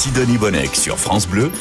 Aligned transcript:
Sidonie 0.00 0.38
Bonnec 0.38 0.76
sur 0.76 0.98
France 0.98 1.28
Bleu, 1.28 1.52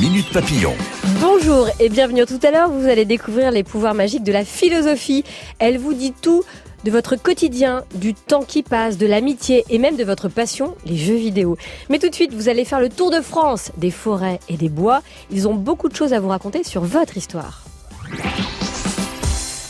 Minute 0.00 0.32
Papillon. 0.32 0.72
Bonjour 1.20 1.68
et 1.78 1.90
bienvenue 1.90 2.24
tout 2.24 2.40
à 2.42 2.50
l'heure. 2.50 2.70
Vous 2.70 2.88
allez 2.88 3.04
découvrir 3.04 3.50
les 3.50 3.64
pouvoirs 3.64 3.92
magiques 3.92 4.24
de 4.24 4.32
la 4.32 4.46
philosophie. 4.46 5.24
Elle 5.58 5.76
vous 5.76 5.92
dit 5.92 6.14
tout 6.14 6.42
de 6.84 6.90
votre 6.90 7.16
quotidien, 7.16 7.84
du 7.94 8.14
temps 8.14 8.44
qui 8.44 8.62
passe, 8.62 8.96
de 8.96 9.06
l'amitié 9.06 9.66
et 9.68 9.78
même 9.78 9.96
de 9.96 10.04
votre 10.04 10.30
passion, 10.30 10.74
les 10.86 10.96
jeux 10.96 11.16
vidéo. 11.16 11.58
Mais 11.90 11.98
tout 11.98 12.08
de 12.08 12.14
suite, 12.14 12.32
vous 12.32 12.48
allez 12.48 12.64
faire 12.64 12.80
le 12.80 12.88
tour 12.88 13.10
de 13.10 13.20
France, 13.20 13.70
des 13.76 13.90
forêts 13.90 14.40
et 14.48 14.56
des 14.56 14.70
bois. 14.70 15.02
Ils 15.30 15.46
ont 15.46 15.54
beaucoup 15.54 15.90
de 15.90 15.94
choses 15.94 16.14
à 16.14 16.18
vous 16.18 16.28
raconter 16.28 16.64
sur 16.64 16.80
votre 16.80 17.18
histoire. 17.18 17.65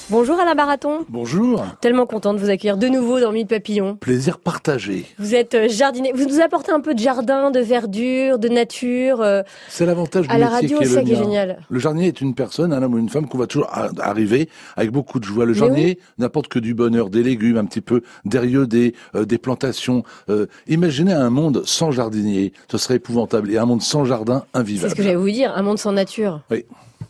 Bonjour 0.09 0.38
Alain 0.38 0.54
Baraton. 0.54 1.04
Bonjour. 1.09 1.64
Tellement 1.80 2.06
content 2.06 2.32
de 2.32 2.38
vous 2.38 2.48
accueillir 2.48 2.77
de 2.77 2.86
nouveau 2.86 3.18
dans 3.18 3.32
Mille 3.32 3.48
Papillon. 3.48 3.96
Plaisir 3.96 4.38
partagé. 4.38 5.05
Vous 5.18 5.34
êtes 5.34 5.55
euh, 5.55 5.68
jardinier. 5.68 6.12
Vous 6.14 6.27
nous 6.27 6.41
apportez 6.41 6.70
un 6.70 6.80
peu 6.80 6.95
de 6.95 7.00
jardin, 7.00 7.50
de 7.50 7.59
verdure, 7.59 8.38
de 8.38 8.48
nature. 8.48 9.20
euh, 9.20 9.42
C'est 9.69 9.84
l'avantage 9.84 10.28
du 10.28 10.33
À 10.33 10.38
la 10.38 10.48
radio, 10.48 10.78
qui 10.78 10.84
est 10.84 10.87
c'est 10.87 10.95
ça 10.95 11.00
le 11.00 11.06
qui 11.06 11.12
est 11.12 11.16
génial. 11.16 11.59
Le 11.69 11.78
jardinier 11.80 12.06
est 12.06 12.20
une 12.20 12.34
personne, 12.37 12.73
un 12.73 12.80
homme 12.84 12.95
ou 12.95 12.98
une 12.98 13.09
femme 13.09 13.27
qu'on 13.27 13.38
va 13.38 13.48
toujours 13.48 13.69
arriver 13.98 14.48
avec 14.77 14.92
beaucoup 14.92 15.19
de 15.19 15.24
joie. 15.24 15.45
Le 15.45 15.55
jardinier 15.55 15.98
n'apporte 16.19 16.47
que 16.47 16.61
du 16.61 16.73
bonheur, 16.75 17.11
des 17.11 17.25
légumes, 17.25 17.56
un 17.56 17.64
petit 17.64 17.80
peu 17.80 18.02
d'erieux, 18.25 18.69
des, 18.69 18.95
euh, 19.16 19.25
des 19.25 19.38
plantations. 19.38 20.05
Euh, 20.30 20.47
imaginez 20.69 21.14
un 21.14 21.30
monde 21.30 21.62
sans 21.66 21.91
jardinier, 21.91 22.52
ce 22.70 22.78
serait 22.78 22.97
épouvantable. 22.97 23.50
Et 23.50 23.59
un 23.59 23.66
monde 23.66 23.83
sans 23.83 24.05
jardin, 24.05 24.45
c'est 24.55 24.61
invivable. 24.61 24.91
ce 24.91 24.95
que 24.95 25.02
j'allais 25.02 25.16
vous 25.16 25.30
dire, 25.30 25.52
un 25.56 25.62
monde 25.62 25.78
sans 25.78 25.91
nature. 25.91 26.42
Oui. 26.52 26.64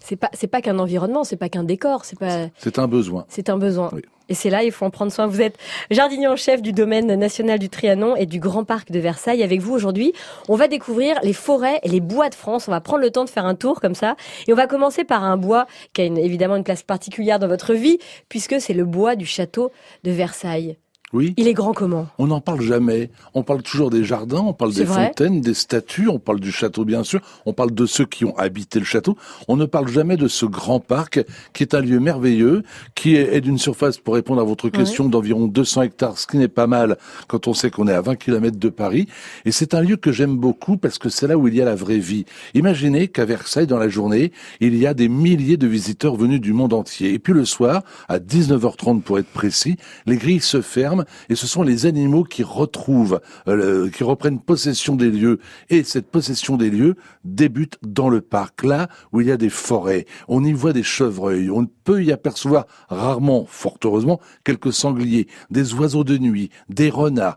C'est 0.08 0.16
pas, 0.16 0.30
c'est 0.32 0.46
pas 0.46 0.60
qu'un 0.62 0.78
environnement, 0.78 1.24
c'est 1.24 1.36
pas 1.36 1.48
qu'un 1.48 1.64
décor, 1.64 2.04
c'est 2.04 2.18
pas, 2.18 2.46
C'est 2.58 2.78
un 2.78 2.86
besoin. 2.86 3.24
c'est 3.28 3.48
un 3.50 3.58
besoin. 3.58 3.90
Oui. 3.92 4.02
Et 4.28 4.34
c'est 4.34 4.50
là, 4.50 4.62
il 4.64 4.70
faut 4.72 4.84
en 4.84 4.90
prendre 4.90 5.10
soin. 5.12 5.26
Vous 5.28 5.40
êtes 5.40 5.56
jardinier 5.90 6.26
en 6.28 6.34
chef 6.36 6.60
du 6.62 6.72
domaine 6.72 7.14
national 7.14 7.58
du 7.60 7.68
Trianon 7.68 8.16
et 8.16 8.26
du 8.26 8.40
Grand 8.40 8.64
Parc 8.64 8.90
de 8.90 8.98
Versailles. 8.98 9.42
Avec 9.42 9.60
vous 9.60 9.72
aujourd'hui, 9.72 10.12
on 10.48 10.56
va 10.56 10.66
découvrir 10.68 11.16
les 11.22 11.32
forêts 11.32 11.78
et 11.84 11.88
les 11.88 12.00
bois 12.00 12.28
de 12.28 12.34
France. 12.34 12.66
On 12.66 12.72
va 12.72 12.80
prendre 12.80 13.02
le 13.02 13.10
temps 13.10 13.24
de 13.24 13.30
faire 13.30 13.46
un 13.46 13.54
tour 13.54 13.80
comme 13.80 13.94
ça. 13.94 14.16
Et 14.48 14.52
on 14.52 14.56
va 14.56 14.66
commencer 14.66 15.04
par 15.04 15.22
un 15.24 15.36
bois 15.36 15.66
qui 15.92 16.02
a 16.02 16.04
une- 16.04 16.18
évidemment 16.18 16.56
une 16.56 16.64
place 16.64 16.82
particulière 16.82 17.38
dans 17.38 17.46
votre 17.48 17.72
vie, 17.74 17.98
puisque 18.28 18.60
c'est 18.60 18.74
le 18.74 18.84
bois 18.84 19.14
du 19.16 19.26
château 19.26 19.70
de 20.02 20.10
Versailles. 20.10 20.76
Oui. 21.12 21.34
Il 21.36 21.46
est 21.46 21.54
grand 21.54 21.72
comment? 21.72 22.08
On 22.18 22.26
n'en 22.26 22.40
parle 22.40 22.60
jamais. 22.60 23.10
On 23.32 23.44
parle 23.44 23.62
toujours 23.62 23.90
des 23.90 24.02
jardins, 24.02 24.40
on 24.40 24.52
parle 24.52 24.72
des 24.72 24.84
fontaines, 24.84 25.40
des 25.40 25.54
statues, 25.54 26.08
on 26.08 26.18
parle 26.18 26.40
du 26.40 26.50
château 26.50 26.84
bien 26.84 27.04
sûr, 27.04 27.20
on 27.46 27.52
parle 27.52 27.70
de 27.72 27.86
ceux 27.86 28.04
qui 28.04 28.24
ont 28.24 28.36
habité 28.36 28.80
le 28.80 28.84
château. 28.84 29.16
On 29.46 29.56
ne 29.56 29.66
parle 29.66 29.86
jamais 29.86 30.16
de 30.16 30.26
ce 30.26 30.46
grand 30.46 30.80
parc 30.80 31.24
qui 31.52 31.62
est 31.62 31.74
un 31.74 31.80
lieu 31.80 32.00
merveilleux, 32.00 32.64
qui 32.96 33.14
est, 33.14 33.36
est 33.36 33.40
d'une 33.40 33.58
surface, 33.58 33.98
pour 33.98 34.14
répondre 34.14 34.40
à 34.40 34.44
votre 34.44 34.68
question, 34.68 35.08
d'environ 35.08 35.46
200 35.46 35.82
hectares, 35.82 36.18
ce 36.18 36.26
qui 36.26 36.38
n'est 36.38 36.48
pas 36.48 36.66
mal 36.66 36.96
quand 37.28 37.46
on 37.46 37.54
sait 37.54 37.70
qu'on 37.70 37.86
est 37.86 37.94
à 37.94 38.00
20 38.00 38.16
km 38.16 38.58
de 38.58 38.68
Paris. 38.68 39.06
Et 39.44 39.52
c'est 39.52 39.74
un 39.74 39.82
lieu 39.82 39.96
que 39.96 40.10
j'aime 40.10 40.36
beaucoup 40.36 40.76
parce 40.76 40.98
que 40.98 41.08
c'est 41.08 41.28
là 41.28 41.38
où 41.38 41.46
il 41.46 41.54
y 41.54 41.62
a 41.62 41.64
la 41.64 41.76
vraie 41.76 41.98
vie. 41.98 42.24
Imaginez 42.54 43.06
qu'à 43.06 43.24
Versailles, 43.24 43.68
dans 43.68 43.78
la 43.78 43.88
journée, 43.88 44.32
il 44.60 44.76
y 44.76 44.86
a 44.86 44.94
des 44.94 45.08
milliers 45.08 45.56
de 45.56 45.68
visiteurs 45.68 46.16
venus 46.16 46.40
du 46.40 46.52
monde 46.52 46.72
entier. 46.72 47.12
Et 47.12 47.20
puis 47.20 47.32
le 47.32 47.44
soir, 47.44 47.82
à 48.08 48.18
19h30 48.18 49.02
pour 49.02 49.20
être 49.20 49.28
précis, 49.28 49.76
les 50.06 50.16
grilles 50.16 50.40
se 50.40 50.60
ferment 50.60 50.95
et 51.28 51.34
ce 51.34 51.46
sont 51.46 51.62
les 51.62 51.86
animaux 51.86 52.24
qui 52.24 52.42
retrouvent, 52.42 53.20
euh, 53.48 53.90
qui 53.90 54.04
reprennent 54.04 54.40
possession 54.40 54.96
des 54.96 55.10
lieux. 55.10 55.38
Et 55.70 55.82
cette 55.82 56.10
possession 56.10 56.56
des 56.56 56.70
lieux 56.70 56.96
débute 57.24 57.78
dans 57.82 58.08
le 58.08 58.20
parc, 58.20 58.64
là 58.64 58.88
où 59.12 59.20
il 59.20 59.28
y 59.28 59.32
a 59.32 59.36
des 59.36 59.50
forêts. 59.50 60.06
On 60.28 60.44
y 60.44 60.52
voit 60.52 60.72
des 60.72 60.82
chevreuils. 60.82 61.50
On 61.50 61.66
peut 61.84 62.02
y 62.02 62.12
apercevoir 62.12 62.66
rarement, 62.88 63.46
fort 63.48 63.78
heureusement, 63.84 64.20
quelques 64.44 64.72
sangliers, 64.72 65.28
des 65.50 65.74
oiseaux 65.74 66.04
de 66.04 66.18
nuit, 66.18 66.50
des 66.68 66.90
renards. 66.90 67.36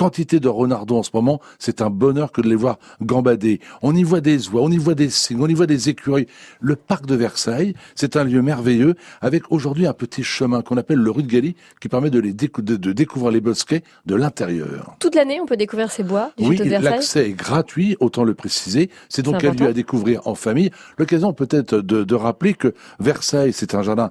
Quantité 0.00 0.40
de 0.40 0.48
renardons 0.48 1.00
en 1.00 1.02
ce 1.02 1.10
moment, 1.12 1.42
c'est 1.58 1.82
un 1.82 1.90
bonheur 1.90 2.32
que 2.32 2.40
de 2.40 2.48
les 2.48 2.54
voir 2.54 2.78
gambader. 3.02 3.60
On 3.82 3.94
y 3.94 4.02
voit 4.02 4.22
des 4.22 4.48
oies, 4.48 4.62
on 4.62 4.70
y 4.70 4.78
voit 4.78 4.94
des 4.94 5.10
cygnes, 5.10 5.42
on 5.42 5.46
y 5.46 5.52
voit 5.52 5.66
des 5.66 5.90
écureuils. 5.90 6.26
Le 6.58 6.74
parc 6.74 7.04
de 7.04 7.14
Versailles, 7.14 7.74
c'est 7.94 8.16
un 8.16 8.24
lieu 8.24 8.40
merveilleux 8.40 8.94
avec 9.20 9.42
aujourd'hui 9.52 9.86
un 9.86 9.92
petit 9.92 10.22
chemin 10.22 10.62
qu'on 10.62 10.78
appelle 10.78 11.00
le 11.00 11.10
rue 11.10 11.22
de 11.22 11.28
Galie 11.30 11.54
qui 11.82 11.90
permet 11.90 12.08
de, 12.08 12.18
les 12.18 12.32
décou- 12.32 12.62
de, 12.62 12.76
de 12.76 12.92
découvrir 12.92 13.30
les 13.30 13.42
bosquets 13.42 13.82
de 14.06 14.14
l'intérieur. 14.14 14.96
Toute 15.00 15.14
l'année, 15.14 15.38
on 15.38 15.44
peut 15.44 15.58
découvrir 15.58 15.90
ces 15.90 16.02
bois 16.02 16.32
du 16.38 16.44
Oui, 16.46 16.56
château 16.56 16.64
de 16.64 16.70
Versailles. 16.70 16.90
l'accès 16.92 17.28
est 17.28 17.32
gratuit, 17.34 17.98
autant 18.00 18.24
le 18.24 18.32
préciser. 18.32 18.88
C'est 19.10 19.20
donc 19.20 19.44
un 19.44 19.52
lieu 19.52 19.66
à 19.66 19.74
découvrir 19.74 20.26
en 20.26 20.34
famille. 20.34 20.70
L'occasion 20.96 21.34
peut-être 21.34 21.74
de, 21.74 22.04
de 22.04 22.14
rappeler 22.14 22.54
que 22.54 22.72
Versailles, 23.00 23.52
c'est 23.52 23.74
un 23.74 23.82
jardin 23.82 24.10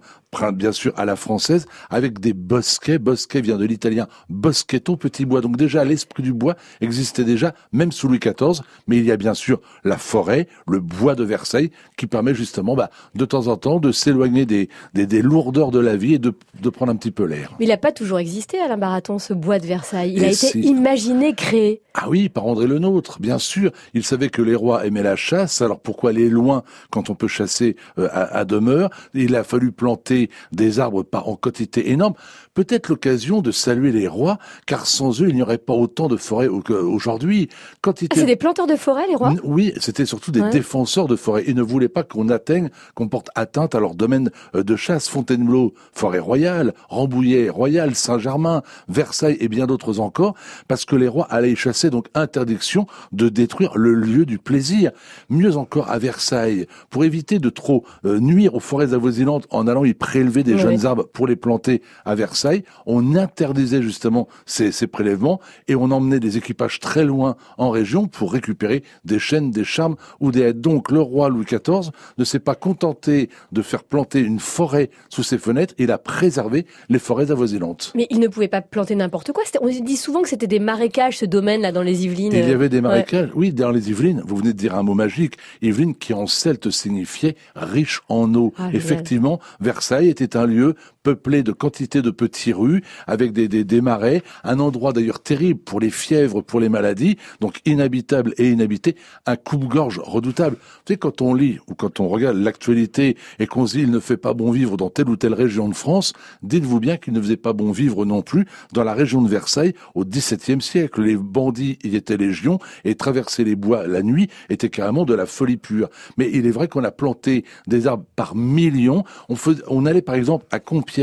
bien 0.54 0.72
sûr 0.72 0.94
à 0.96 1.06
la 1.06 1.16
française, 1.16 1.66
avec 1.90 2.20
des 2.20 2.34
bosquets. 2.34 3.00
Bosquet 3.00 3.42
vient 3.42 3.58
de 3.58 3.66
l'italien 3.66 4.08
boschetto, 4.30 4.96
petit 4.96 5.26
bois. 5.26 5.42
Donc 5.42 5.58
déjà, 5.58 5.84
l'esprit 5.84 6.24
du 6.24 6.34
bois 6.34 6.56
existait 6.82 7.24
déjà, 7.24 7.54
même 7.72 7.92
sous 7.92 8.08
Louis 8.08 8.20
XIV. 8.20 8.62
Mais 8.88 8.98
il 8.98 9.06
y 9.06 9.12
a 9.12 9.18
bien 9.18 9.34
sûr 9.34 9.60
la 9.84 9.98
forêt, 9.98 10.48
le 10.68 10.80
bois 10.80 11.16
de 11.16 11.24
Versailles, 11.24 11.72
qui 11.98 12.08
permet 12.08 12.34
justement, 12.34 12.76
bah, 12.76 12.90
de 13.16 13.26
temps 13.26 13.48
en 13.48 13.58
temps, 13.58 13.80
de 13.80 13.92
s'éloigner 13.92 14.46
des, 14.46 14.70
des, 14.94 15.08
des 15.08 15.22
lourdeurs 15.22 15.72
de 15.72 15.80
la 15.80 15.96
vie 15.96 16.16
et 16.16 16.20
de, 16.20 16.34
de 16.62 16.70
prendre 16.70 16.92
un 16.92 16.96
petit 16.96 17.12
peu 17.12 17.26
l'air. 17.26 17.56
Mais 17.60 17.66
il 17.66 17.70
n'a 17.70 17.78
pas 17.78 17.92
toujours 17.92 18.20
existé, 18.20 18.60
Alain 18.60 18.78
Baraton, 18.78 19.20
ce 19.20 19.34
bois 19.34 19.60
de 19.60 19.66
Versailles. 19.66 20.14
Il 20.16 20.24
Et 20.24 20.28
a 20.28 20.32
été 20.32 20.60
imaginé, 20.60 21.34
créé. 21.34 21.82
Ah 21.96 22.08
oui, 22.10 22.30
par 22.30 22.46
André 22.46 22.68
le 22.68 22.80
Nôtre, 22.80 23.20
bien 23.20 23.40
sûr. 23.40 23.72
Il 23.94 24.04
savait 24.04 24.30
que 24.30 24.42
les 24.42 24.56
rois 24.56 24.86
aimaient 24.86 25.04
la 25.04 25.16
chasse, 25.16 25.62
alors 25.62 25.80
pourquoi 25.80 26.12
aller 26.12 26.30
loin 26.30 26.64
quand 26.92 27.10
on 27.10 27.16
peut 27.16 27.28
chasser 27.28 27.76
euh, 27.98 28.08
à, 28.12 28.38
à 28.38 28.46
demeure? 28.46 28.90
Il 29.14 29.36
a 29.36 29.44
fallu 29.44 29.72
planter 29.72 30.19
des 30.52 30.80
arbres 30.80 31.04
par 31.04 31.30
en 31.30 31.36
quantité 31.36 31.92
énorme. 31.92 32.14
Peut-être 32.54 32.90
l'occasion 32.90 33.42
de 33.42 33.52
saluer 33.52 33.92
les 33.92 34.08
rois, 34.08 34.38
car 34.66 34.86
sans 34.86 35.22
eux, 35.22 35.30
il 35.30 35.36
n'y 35.36 35.42
aurait 35.42 35.58
pas 35.58 35.74
autant 35.74 36.08
de 36.08 36.18
forêts 36.18 36.48
au- 36.48 36.62
qu'aujourd'hui. 36.62 37.48
Ah, 37.88 37.92
c'est 38.14 38.26
des 38.26 38.36
planteurs 38.36 38.68
de 38.68 38.76
forêt, 38.76 39.08
les 39.08 39.16
rois? 39.16 39.34
Oui, 39.44 39.74
c'était 39.80 40.06
surtout 40.06 40.32
des 40.32 40.42
Ouais. 40.42 40.50
défenseurs 40.50 41.08
de 41.08 41.16
forêt. 41.16 41.44
Ils 41.48 41.56
ne 41.56 41.62
voulaient 41.62 41.88
pas 41.90 42.04
qu'on 42.04 42.30
atteigne, 42.30 42.70
qu'on 42.96 43.08
porte 43.08 43.30
atteinte 43.36 43.76
à 43.76 43.80
leur 43.80 43.96
domaine 43.96 44.30
euh, 44.56 44.64
de 44.64 44.76
chasse. 44.76 45.08
Fontainebleau, 45.08 45.74
forêt 45.94 46.20
royale, 46.20 46.74
Rambouillet, 46.90 47.50
royale, 47.50 47.96
Saint-Germain, 47.96 48.62
Versailles 48.90 49.38
et 49.40 49.48
bien 49.48 49.66
d'autres 49.68 50.00
encore, 50.00 50.36
parce 50.68 50.86
que 50.86 50.96
les 50.96 51.08
rois 51.08 51.28
allaient 51.30 51.52
y 51.52 51.56
chasser, 51.56 51.90
donc 51.90 52.08
interdiction 52.16 52.86
de 53.12 53.30
détruire 53.30 53.78
le 53.78 53.94
lieu 53.94 54.26
du 54.26 54.38
plaisir. 54.40 54.92
Mieux 55.30 55.56
encore, 55.58 55.90
à 55.90 55.98
Versailles, 56.00 56.66
pour 56.90 57.04
éviter 57.06 57.40
de 57.40 57.50
trop 57.50 57.84
euh, 58.06 58.20
nuire 58.20 58.56
aux 58.56 58.60
forêts 58.60 58.94
avoisinantes 58.94 59.48
en 59.52 59.68
allant 59.68 59.86
y 59.86 59.94
prélever 60.10 60.42
des 60.42 60.54
Oui. 60.56 60.60
jeunes 60.60 60.86
arbres 60.88 61.06
pour 61.14 61.28
les 61.28 61.36
planter 61.36 61.84
à 62.04 62.16
Versailles, 62.16 62.64
on 62.88 63.16
interdisait 63.16 63.84
justement 63.84 64.28
ces, 64.48 64.72
ces 64.72 64.88
prélèvements 64.88 65.40
et 65.68 65.76
on 65.76 65.92
emmenait 65.92 66.20
des 66.20 66.36
équipages 66.36 66.80
très 66.80 67.06
loin 67.06 67.36
en 67.60 67.70
région 67.70 68.08
pour 68.08 68.34
récupérer 68.34 68.82
des 69.06 69.20
chênes, 69.20 69.52
des 69.52 69.64
charmes 69.64 69.98
ou 70.20 70.32
des 70.32 70.42
haies. 70.42 70.54
Donc 70.54 70.90
le 70.90 71.00
roi 71.00 71.30
Louis 71.30 71.46
XIV 71.46 71.92
ne 72.18 72.24
s'est 72.24 72.40
pas 72.40 72.56
contenté 72.56 73.30
de 73.52 73.62
faire 73.62 73.84
planter 73.84 74.20
une 74.20 74.40
forêt 74.40 74.90
sous 75.10 75.22
ses 75.22 75.38
fenêtres, 75.38 75.76
il 75.78 75.92
a 75.92 76.00
préservé 76.00 76.66
les 76.90 76.98
forêts 77.00 77.30
avoisinantes. 77.30 77.92
Mais 77.96 78.08
il 78.10 78.20
ne 78.20 78.28
pouvait 78.28 78.48
pas 78.48 78.62
planter 78.62 78.96
n'importe 78.96 79.32
quoi. 79.32 79.44
On 79.62 79.68
dit 79.70 79.96
souvent 79.96 80.24
que 80.24 80.30
c'était 80.30 80.48
des 80.48 80.60
marécages, 80.60 81.20
ce 81.20 81.26
domaine-là, 81.26 81.72
dans 81.72 81.84
les 81.84 82.06
Yvelines. 82.06 82.34
Il 82.34 82.50
y 82.50 82.52
avait 82.52 82.68
des 82.70 82.78
Ouais. 82.78 82.82
marécages, 82.82 83.30
oui, 83.36 83.54
dans 83.54 83.70
les 83.70 83.90
Yvelines. 83.92 84.24
Vous 84.26 84.38
venez 84.38 84.54
de 84.54 84.58
dire 84.58 84.74
un 84.74 84.82
mot 84.82 84.96
magique. 84.96 85.36
Yvelines 85.62 85.94
qui 85.96 86.14
en 86.16 86.26
celte 86.26 86.72
signifiait 86.72 87.36
riche 87.56 88.02
en 88.10 88.34
eau. 88.34 88.54
Ah. 88.58 88.70
Effectivement, 88.74 89.40
Versailles 89.60 89.99
était 90.08 90.38
un 90.38 90.46
lieu 90.46 90.76
peuplé 91.10 91.42
de 91.42 91.52
quantité 91.52 92.04
de 92.04 92.12
petits 92.12 92.54
rues 92.54 92.84
avec 93.08 93.34
des, 93.34 93.48
des, 93.48 93.82
marais, 93.82 94.22
un 94.44 94.60
endroit 94.60 94.94
d'ailleurs 94.94 95.24
terrible 95.24 95.60
pour 95.60 95.80
les 95.80 95.90
fièvres, 95.90 96.42
pour 96.42 96.60
les 96.60 96.70
maladies, 96.70 97.18
donc 97.40 97.62
inhabitable 97.66 98.36
et 98.38 98.52
inhabité, 98.52 98.96
un 99.26 99.36
coupe-gorge 99.36 100.00
redoutable. 100.04 100.58
Vous 100.58 100.82
savez, 100.90 100.98
quand 101.00 101.24
on 101.24 101.34
lit 101.34 101.58
ou 101.68 101.74
quand 101.74 102.00
on 102.00 102.08
regarde 102.08 102.38
l'actualité 102.38 103.18
et 103.40 103.48
qu'on 103.48 103.66
se 103.66 103.78
dit 103.78 103.82
il 103.84 103.90
ne 103.90 104.00
fait 104.00 104.18
pas 104.18 104.36
bon 104.36 104.52
vivre 104.52 104.78
dans 104.78 104.92
telle 104.92 105.10
ou 105.10 105.16
telle 105.16 105.34
région 105.34 105.68
de 105.68 105.74
France, 105.74 106.14
dites-vous 106.44 106.80
bien 106.80 106.98
qu'il 106.98 107.14
ne 107.14 107.22
faisait 107.22 107.38
pas 107.38 107.54
bon 107.54 107.72
vivre 107.72 108.06
non 108.06 108.22
plus 108.22 108.46
dans 108.74 108.84
la 108.84 108.94
région 108.94 109.24
de 109.24 109.30
Versailles 109.30 109.74
au 109.96 110.06
XVIIe 110.06 110.62
siècle. 110.62 111.02
Les 111.02 111.18
bandits 111.18 111.80
y 111.84 111.96
étaient 111.96 112.18
légion 112.18 112.60
et 112.86 112.94
traverser 112.94 113.44
les 113.44 113.56
bois 113.56 113.88
la 113.88 114.04
nuit 114.04 114.30
était 114.50 114.70
carrément 114.70 115.06
de 115.06 115.16
la 115.16 115.26
folie 115.26 115.58
pure. 115.58 115.90
Mais 116.18 116.30
il 116.32 116.46
est 116.46 116.52
vrai 116.52 116.68
qu'on 116.68 116.84
a 116.84 116.92
planté 116.92 117.46
des 117.66 117.88
arbres 117.88 118.06
par 118.16 118.36
millions. 118.36 119.04
On, 119.28 119.36
fais- 119.36 119.64
on 119.68 119.88
allait 119.88 120.04
par 120.04 120.14
exemple 120.14 120.46
à 120.52 120.60
Compiègne 120.60 120.99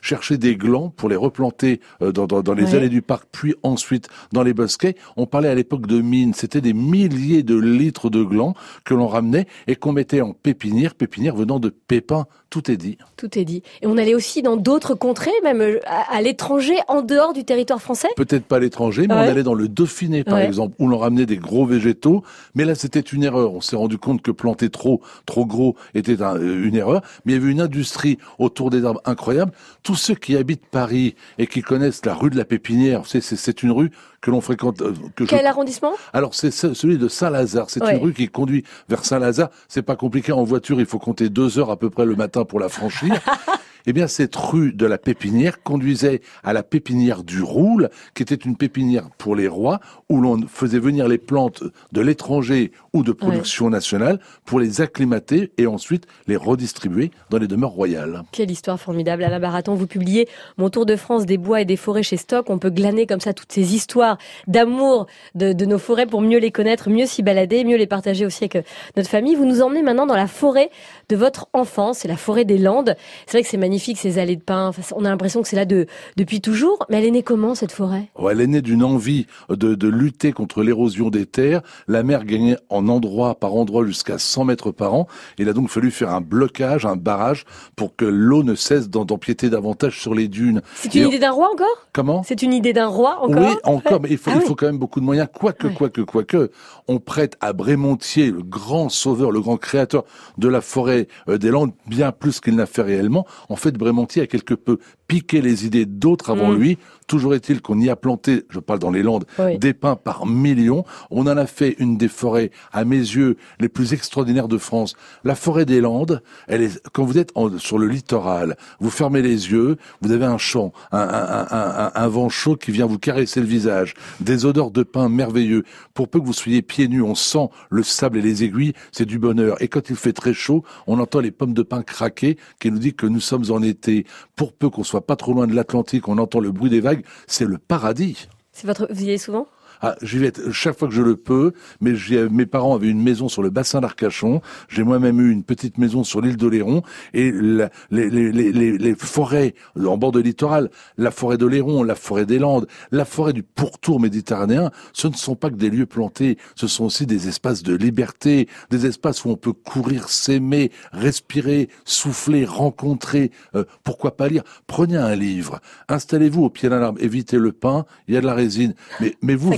chercher 0.00 0.38
des 0.38 0.56
glands 0.56 0.90
pour 0.90 1.08
les 1.08 1.16
replanter 1.16 1.80
euh, 2.02 2.12
dans, 2.12 2.26
dans- 2.26 2.42
dans 2.42 2.54
les 2.54 2.64
Ouais. 2.64 2.74
allées 2.76 2.88
du 2.88 3.02
parc, 3.02 3.24
puis 3.32 3.54
ensuite 3.62 4.08
dans 4.32 4.42
les 4.42 4.54
bosquets. 4.54 4.96
On 5.16 5.26
parlait 5.26 5.48
à 5.48 5.54
l'époque 5.54 5.86
de 5.86 6.00
mines. 6.00 6.34
C'était 6.34 6.60
des 6.60 6.72
milliers 6.72 7.42
de 7.42 7.56
litres 7.56 8.10
de 8.10 8.22
glands 8.22 8.54
que 8.84 8.94
l'on 8.94 9.06
ramenait 9.08 9.46
et 9.66 9.76
qu'on 9.76 9.92
mettait 9.92 10.20
en 10.20 10.32
pépinière, 10.32 10.94
pépinière 10.94 11.36
venant 11.36 11.58
de 11.60 11.68
pépins. 11.68 12.26
Tout 12.50 12.70
est 12.70 12.76
dit. 12.76 12.96
Tout 13.16 13.38
est 13.38 13.44
dit. 13.44 13.62
Et 13.82 13.86
on 13.86 13.96
allait 13.98 14.14
aussi 14.14 14.40
dans 14.40 14.56
d'autres 14.56 14.94
contrées, 14.94 15.32
même 15.42 15.60
euh, 15.60 15.78
à, 15.84 16.16
à 16.16 16.22
l'étranger, 16.22 16.76
en 16.88 17.02
dehors 17.02 17.32
du 17.32 17.44
territoire 17.44 17.82
français? 17.82 18.08
Peut-être 18.16 18.44
pas 18.44 18.56
à 18.56 18.60
l'étranger, 18.60 19.06
mais 19.08 19.14
Ouais. 19.14 19.20
on 19.26 19.30
allait 19.30 19.42
dans 19.42 19.54
le 19.54 19.68
Dauphiné, 19.68 20.22
par 20.24 20.34
Ouais. 20.34 20.46
exemple, 20.46 20.74
où 20.78 20.88
l'on 20.88 20.98
ramenait 20.98 21.26
des 21.26 21.36
gros 21.38 21.66
végétaux. 21.66 22.22
Mais 22.54 22.64
là, 22.64 22.74
c'était 22.74 23.00
une 23.00 23.24
erreur. 23.24 23.52
On 23.52 23.60
s'est 23.60 23.76
rendu 23.76 23.98
compte 23.98 24.22
que 24.22 24.30
planter 24.30 24.70
trop, 24.70 25.00
trop 25.26 25.44
gros 25.44 25.74
était 25.94 26.22
un- 26.22 26.36
euh, 26.36 26.64
une 26.66 26.76
erreur. 26.76 27.02
Mais 27.24 27.32
il 27.32 27.34
y 27.34 27.42
avait 27.42 27.50
une 27.50 27.60
industrie 27.60 28.16
autour 28.38 28.70
des 28.70 28.84
arbres 28.84 29.00
incroyable 29.04 29.25
incroyable. 29.26 29.52
Tous 29.82 29.96
ceux 29.96 30.14
qui 30.14 30.36
habitent 30.36 30.66
Paris 30.66 31.16
et 31.38 31.46
qui 31.46 31.62
connaissent 31.62 32.04
la 32.06 32.14
rue 32.14 32.30
de 32.30 32.36
la 32.36 32.44
Pépinière, 32.44 33.02
c'est 33.06 33.62
une 33.62 33.72
rue 33.72 33.90
que 34.20 34.30
l'on 34.30 34.40
fréquente. 34.40 34.80
Euh, 34.82 34.92
que 35.16 35.24
Quel 35.24 35.46
arrondissement? 35.46 35.92
Alors 36.12 36.34
c'est 36.34 36.50
celui 36.52 36.96
de 36.98 37.08
Saint-Lazare. 37.08 37.68
C'est 37.68 37.80
une 37.80 38.02
rue 38.02 38.12
qui 38.12 38.28
conduit 38.28 38.64
vers 38.88 39.04
Saint-Lazare. 39.04 39.50
C'est 39.68 39.82
pas 39.82 39.96
compliqué 39.96 40.32
en 40.32 40.44
voiture. 40.44 40.78
Il 40.80 40.86
faut 40.86 40.98
compter 40.98 41.28
deux 41.28 41.58
heures 41.58 41.70
à 41.70 41.76
peu 41.76 41.90
près 41.90 42.04
le 42.04 42.14
matin 42.14 42.44
pour 42.44 42.60
la 42.60 42.68
franchir. 42.68 43.14
Eh 43.88 43.92
bien, 43.92 44.08
cette 44.08 44.34
rue 44.34 44.72
de 44.72 44.84
la 44.84 44.98
Pépinière 44.98 45.62
conduisait 45.62 46.20
à 46.42 46.52
la 46.52 46.64
pépinière 46.64 47.22
du 47.22 47.40
Roule, 47.40 47.88
qui 48.14 48.22
était 48.24 48.34
une 48.34 48.56
pépinière 48.56 49.10
pour 49.16 49.36
les 49.36 49.46
rois, 49.46 49.78
où 50.08 50.20
l'on 50.20 50.40
faisait 50.48 50.80
venir 50.80 51.06
les 51.06 51.18
plantes 51.18 51.62
de 51.92 52.00
l'étranger 52.00 52.72
ou 52.92 53.04
de 53.04 53.12
production 53.12 53.70
nationale 53.70 54.18
pour 54.44 54.58
les 54.58 54.80
acclimater 54.80 55.52
et 55.56 55.68
ensuite 55.68 56.06
les 56.26 56.34
redistribuer 56.34 57.12
dans 57.30 57.38
les 57.38 57.46
demeures 57.46 57.70
royales. 57.70 58.22
Quelle 58.32 58.50
histoire 58.50 58.80
formidable. 58.80 59.22
Alain 59.22 59.38
Baraton, 59.38 59.74
vous 59.74 59.86
publiez 59.86 60.28
Mon 60.56 60.68
tour 60.68 60.84
de 60.84 60.96
France 60.96 61.24
des 61.24 61.38
bois 61.38 61.60
et 61.60 61.64
des 61.64 61.76
forêts 61.76 62.02
chez 62.02 62.16
Stock. 62.16 62.50
On 62.50 62.58
peut 62.58 62.70
glaner 62.70 63.06
comme 63.06 63.20
ça 63.20 63.34
toutes 63.34 63.52
ces 63.52 63.76
histoires 63.76 64.18
d'amour 64.48 65.06
de, 65.36 65.52
de 65.52 65.64
nos 65.64 65.78
forêts 65.78 66.06
pour 66.06 66.22
mieux 66.22 66.38
les 66.38 66.50
connaître, 66.50 66.90
mieux 66.90 67.06
s'y 67.06 67.22
balader, 67.22 67.62
mieux 67.62 67.76
les 67.76 67.86
partager 67.86 68.26
aussi 68.26 68.42
avec 68.44 68.66
notre 68.96 69.08
famille. 69.08 69.36
Vous 69.36 69.46
nous 69.46 69.62
emmenez 69.62 69.82
maintenant 69.82 70.06
dans 70.06 70.16
la 70.16 70.26
forêt 70.26 70.70
de 71.08 71.14
votre 71.14 71.48
enfance, 71.52 71.98
c'est 71.98 72.08
la 72.08 72.16
forêt 72.16 72.44
des 72.44 72.58
Landes. 72.58 72.96
C'est 73.26 73.38
vrai 73.38 73.42
que 73.42 73.48
c'est 73.48 73.56
magnifique 73.56 73.75
magnifique 73.76 73.98
ces 73.98 74.18
allées 74.18 74.36
de 74.36 74.42
pins. 74.42 74.70
on 74.94 75.04
a 75.04 75.10
l'impression 75.10 75.42
que 75.42 75.48
c'est 75.48 75.56
là 75.56 75.66
de, 75.66 75.86
depuis 76.16 76.40
toujours. 76.40 76.78
Mais 76.88 76.96
elle 76.96 77.04
est 77.04 77.10
née 77.10 77.22
comment 77.22 77.54
cette 77.54 77.72
forêt? 77.72 78.08
Elle 78.30 78.40
est 78.40 78.46
née 78.46 78.62
d'une 78.62 78.82
envie 78.82 79.26
de, 79.50 79.74
de 79.74 79.88
lutter 79.88 80.32
contre 80.32 80.62
l'érosion 80.62 81.10
des 81.10 81.26
terres. 81.26 81.60
La 81.86 82.02
mer 82.02 82.24
gagnait 82.24 82.56
en 82.70 82.88
endroit 82.88 83.34
par 83.34 83.54
endroit 83.54 83.84
jusqu'à 83.84 84.16
100 84.16 84.44
mètres 84.46 84.70
par 84.70 84.94
an. 84.94 85.08
Il 85.36 85.50
a 85.50 85.52
donc 85.52 85.68
fallu 85.68 85.90
faire 85.90 86.08
un 86.08 86.22
blocage, 86.22 86.86
un 86.86 86.96
barrage 86.96 87.44
pour 87.76 87.94
que 87.94 88.06
l'eau 88.06 88.42
ne 88.42 88.54
cesse 88.54 88.88
d'empiéter 88.88 89.50
davantage 89.50 90.00
sur 90.00 90.14
les 90.14 90.28
dunes. 90.28 90.62
C'est 90.76 90.94
une 90.94 91.08
idée 91.08 91.18
d'un 91.18 91.32
roi 91.32 91.50
encore? 91.52 91.88
Comment? 91.92 92.22
C'est 92.22 92.40
une 92.40 92.54
idée 92.54 92.72
d'un 92.72 92.86
roi 92.86 93.18
encore? 93.20 93.42
Oui, 93.42 93.56
encore, 93.64 94.00
mais 94.00 94.08
il 94.10 94.16
faut, 94.16 94.30
ah 94.32 94.38
il 94.40 94.46
faut 94.46 94.54
quand 94.54 94.66
même 94.66 94.78
beaucoup 94.78 95.00
de 95.00 95.04
moyens. 95.04 95.28
Quoique, 95.30 95.68
quoique, 95.68 96.00
quoique, 96.00 96.50
on 96.88 96.98
prête 96.98 97.36
à 97.42 97.52
Brémontier, 97.52 98.30
le 98.30 98.42
grand 98.42 98.88
sauveur, 98.88 99.32
le 99.32 99.42
grand 99.42 99.58
créateur 99.58 100.04
de 100.38 100.48
la 100.48 100.62
forêt 100.62 101.08
euh, 101.28 101.36
des 101.36 101.50
Landes, 101.50 101.72
bien 101.86 102.10
plus 102.10 102.40
qu'il 102.40 102.56
n'a 102.56 102.64
fait 102.64 102.82
réellement. 102.82 103.26
En 103.50 103.55
fait, 103.56 103.66
fait, 103.70 103.78
Brémontier 103.78 104.22
a 104.22 104.26
quelque 104.26 104.54
peu 104.54 104.78
piqué 105.08 105.40
les 105.40 105.66
idées 105.66 105.86
d'autres 105.86 106.30
avant 106.30 106.52
mm. 106.52 106.58
lui. 106.58 106.78
Toujours 107.06 107.34
est-il 107.34 107.62
qu'on 107.62 107.78
y 107.78 107.88
a 107.88 107.94
planté, 107.94 108.44
je 108.50 108.58
parle 108.58 108.80
dans 108.80 108.90
les 108.90 109.02
Landes, 109.02 109.24
des 109.60 109.74
pins 109.74 109.94
par 109.94 110.26
millions. 110.26 110.84
On 111.10 111.22
en 111.28 111.36
a 111.36 111.46
fait 111.46 111.76
une 111.78 111.96
des 111.96 112.08
forêts, 112.08 112.50
à 112.72 112.84
mes 112.84 112.96
yeux, 112.96 113.36
les 113.60 113.68
plus 113.68 113.92
extraordinaires 113.92 114.48
de 114.48 114.58
France. 114.58 114.96
La 115.22 115.36
forêt 115.36 115.64
des 115.64 115.80
Landes, 115.80 116.20
elle 116.48 116.62
est, 116.62 116.82
quand 116.92 117.04
vous 117.04 117.18
êtes 117.18 117.32
sur 117.58 117.78
le 117.78 117.86
littoral, 117.86 118.56
vous 118.80 118.90
fermez 118.90 119.22
les 119.22 119.52
yeux, 119.52 119.76
vous 120.00 120.10
avez 120.10 120.24
un 120.24 120.38
champ, 120.38 120.72
un, 120.90 122.08
vent 122.08 122.28
chaud 122.28 122.56
qui 122.56 122.72
vient 122.72 122.86
vous 122.86 122.98
caresser 122.98 123.40
le 123.40 123.46
visage, 123.46 123.94
des 124.20 124.44
odeurs 124.44 124.72
de 124.72 124.82
pin 124.82 125.08
merveilleux. 125.08 125.62
Pour 125.94 126.08
peu 126.08 126.18
que 126.18 126.26
vous 126.26 126.32
soyez 126.32 126.60
pieds 126.60 126.88
nus, 126.88 127.02
on 127.02 127.14
sent 127.14 127.48
le 127.70 127.84
sable 127.84 128.18
et 128.18 128.22
les 128.22 128.42
aiguilles, 128.42 128.72
c'est 128.90 129.06
du 129.06 129.20
bonheur. 129.20 129.62
Et 129.62 129.68
quand 129.68 129.90
il 129.90 129.96
fait 129.96 130.12
très 130.12 130.34
chaud, 130.34 130.64
on 130.88 130.98
entend 130.98 131.20
les 131.20 131.30
pommes 131.30 131.54
de 131.54 131.62
pin 131.62 131.82
craquer, 131.82 132.36
qui 132.58 132.72
nous 132.72 132.78
dit 132.78 132.94
que 132.94 133.06
nous 133.06 133.20
sommes 133.20 133.44
en 133.50 133.62
été. 133.62 134.06
Pour 134.34 134.52
peu 134.52 134.70
qu'on 134.70 134.82
soit 134.82 135.06
pas 135.06 135.16
trop 135.16 135.32
loin 135.32 135.46
de 135.46 135.54
l'Atlantique, 135.54 136.08
on 136.08 136.18
entend 136.18 136.40
le 136.40 136.50
bruit 136.50 136.70
des 136.70 136.80
vagues 136.80 136.95
c'est 137.26 137.44
le 137.44 137.58
paradis. 137.58 138.28
C'est 138.52 138.66
votre, 138.66 138.86
vous 138.90 139.02
y 139.02 139.08
allez 139.08 139.18
souvent? 139.18 139.46
Ah, 139.82 139.96
j'y 140.02 140.18
vais 140.18 140.32
chaque 140.52 140.78
fois 140.78 140.88
que 140.88 140.94
je 140.94 141.02
le 141.02 141.16
peux, 141.16 141.52
mais 141.80 141.94
mes 142.30 142.46
parents 142.46 142.74
avaient 142.74 142.88
une 142.88 143.02
maison 143.02 143.28
sur 143.28 143.42
le 143.42 143.50
bassin 143.50 143.80
d'Arcachon. 143.80 144.40
J'ai 144.68 144.82
moi-même 144.82 145.20
eu 145.20 145.30
une 145.30 145.42
petite 145.42 145.78
maison 145.78 146.04
sur 146.04 146.20
l'île 146.20 146.36
d'Oléron. 146.36 146.82
Et 147.14 147.30
les, 147.32 147.68
les, 147.90 148.10
les, 148.32 148.52
les, 148.52 148.94
forêts 148.94 149.54
en 149.76 149.96
bord 149.96 150.12
de 150.12 150.20
littoral, 150.20 150.70
la 150.96 151.10
forêt 151.10 151.38
d'Oléron, 151.38 151.82
la 151.82 151.94
forêt 151.94 152.26
des 152.26 152.38
Landes, 152.38 152.66
la 152.90 153.04
forêt 153.04 153.32
du 153.32 153.42
pourtour 153.42 154.00
méditerranéen, 154.00 154.70
ce 154.92 155.08
ne 155.08 155.14
sont 155.14 155.36
pas 155.36 155.50
que 155.50 155.56
des 155.56 155.70
lieux 155.70 155.86
plantés, 155.86 156.38
ce 156.54 156.66
sont 156.66 156.84
aussi 156.84 157.06
des 157.06 157.28
espaces 157.28 157.62
de 157.62 157.74
liberté, 157.74 158.48
des 158.70 158.86
espaces 158.86 159.24
où 159.24 159.30
on 159.30 159.36
peut 159.36 159.52
courir, 159.52 160.08
s'aimer, 160.08 160.70
respirer, 160.92 161.68
souffler, 161.84 162.44
rencontrer, 162.44 163.30
euh, 163.54 163.64
pourquoi 163.82 164.16
pas 164.16 164.28
lire. 164.28 164.42
Prenez 164.66 164.96
un 164.96 165.14
livre, 165.14 165.60
installez-vous 165.88 166.44
au 166.44 166.50
pied 166.50 166.68
d'un 166.68 166.82
arbre, 166.82 167.00
évitez 167.02 167.38
le 167.38 167.52
pain, 167.52 167.86
il 168.08 168.14
y 168.14 168.16
a 168.16 168.20
de 168.20 168.26
la 168.26 168.34
résine, 168.34 168.74
mais, 169.00 169.14
mais 169.22 169.34
vous 169.34 169.52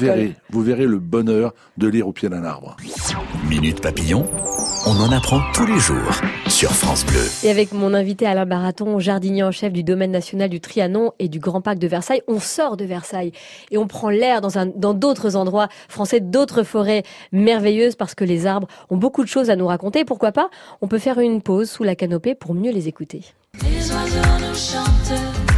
vous 0.50 0.62
verrez 0.62 0.86
le 0.86 0.98
bonheur 0.98 1.54
de 1.76 1.88
lire 1.88 2.08
au 2.08 2.12
pied 2.12 2.28
d'un 2.28 2.44
arbre. 2.44 2.76
Minute 3.48 3.80
Papillon, 3.80 4.26
on 4.86 5.00
en 5.00 5.12
apprend 5.12 5.40
tous 5.54 5.66
les 5.66 5.78
jours 5.78 6.20
sur 6.48 6.70
France 6.72 7.04
Bleu. 7.04 7.20
Et 7.44 7.50
avec 7.50 7.72
mon 7.72 7.94
invité 7.94 8.26
Alain 8.26 8.46
Baraton, 8.46 8.98
jardinier 8.98 9.42
en 9.42 9.50
chef 9.50 9.72
du 9.72 9.82
domaine 9.82 10.10
national 10.10 10.48
du 10.48 10.60
Trianon 10.60 11.12
et 11.18 11.28
du 11.28 11.38
Grand 11.38 11.60
Parc 11.60 11.78
de 11.78 11.86
Versailles, 11.86 12.22
on 12.28 12.40
sort 12.40 12.76
de 12.76 12.84
Versailles 12.84 13.32
et 13.70 13.78
on 13.78 13.86
prend 13.86 14.10
l'air 14.10 14.40
dans, 14.40 14.50
dans 14.74 14.94
d'autres 14.94 15.36
endroits 15.36 15.68
français, 15.88 16.20
d'autres 16.20 16.62
forêts 16.62 17.02
merveilleuses 17.32 17.96
parce 17.96 18.14
que 18.14 18.24
les 18.24 18.46
arbres 18.46 18.68
ont 18.90 18.96
beaucoup 18.96 19.22
de 19.22 19.28
choses 19.28 19.50
à 19.50 19.56
nous 19.56 19.66
raconter. 19.66 20.04
Pourquoi 20.04 20.32
pas? 20.32 20.50
On 20.80 20.88
peut 20.88 20.98
faire 20.98 21.18
une 21.18 21.42
pause 21.42 21.70
sous 21.70 21.84
la 21.84 21.94
canopée 21.94 22.34
pour 22.34 22.54
mieux 22.54 22.72
les 22.72 22.88
écouter. 22.88 23.22
Les 23.62 23.90
oiseaux 23.90 24.46
nous 24.46 24.54
chantent 24.54 25.57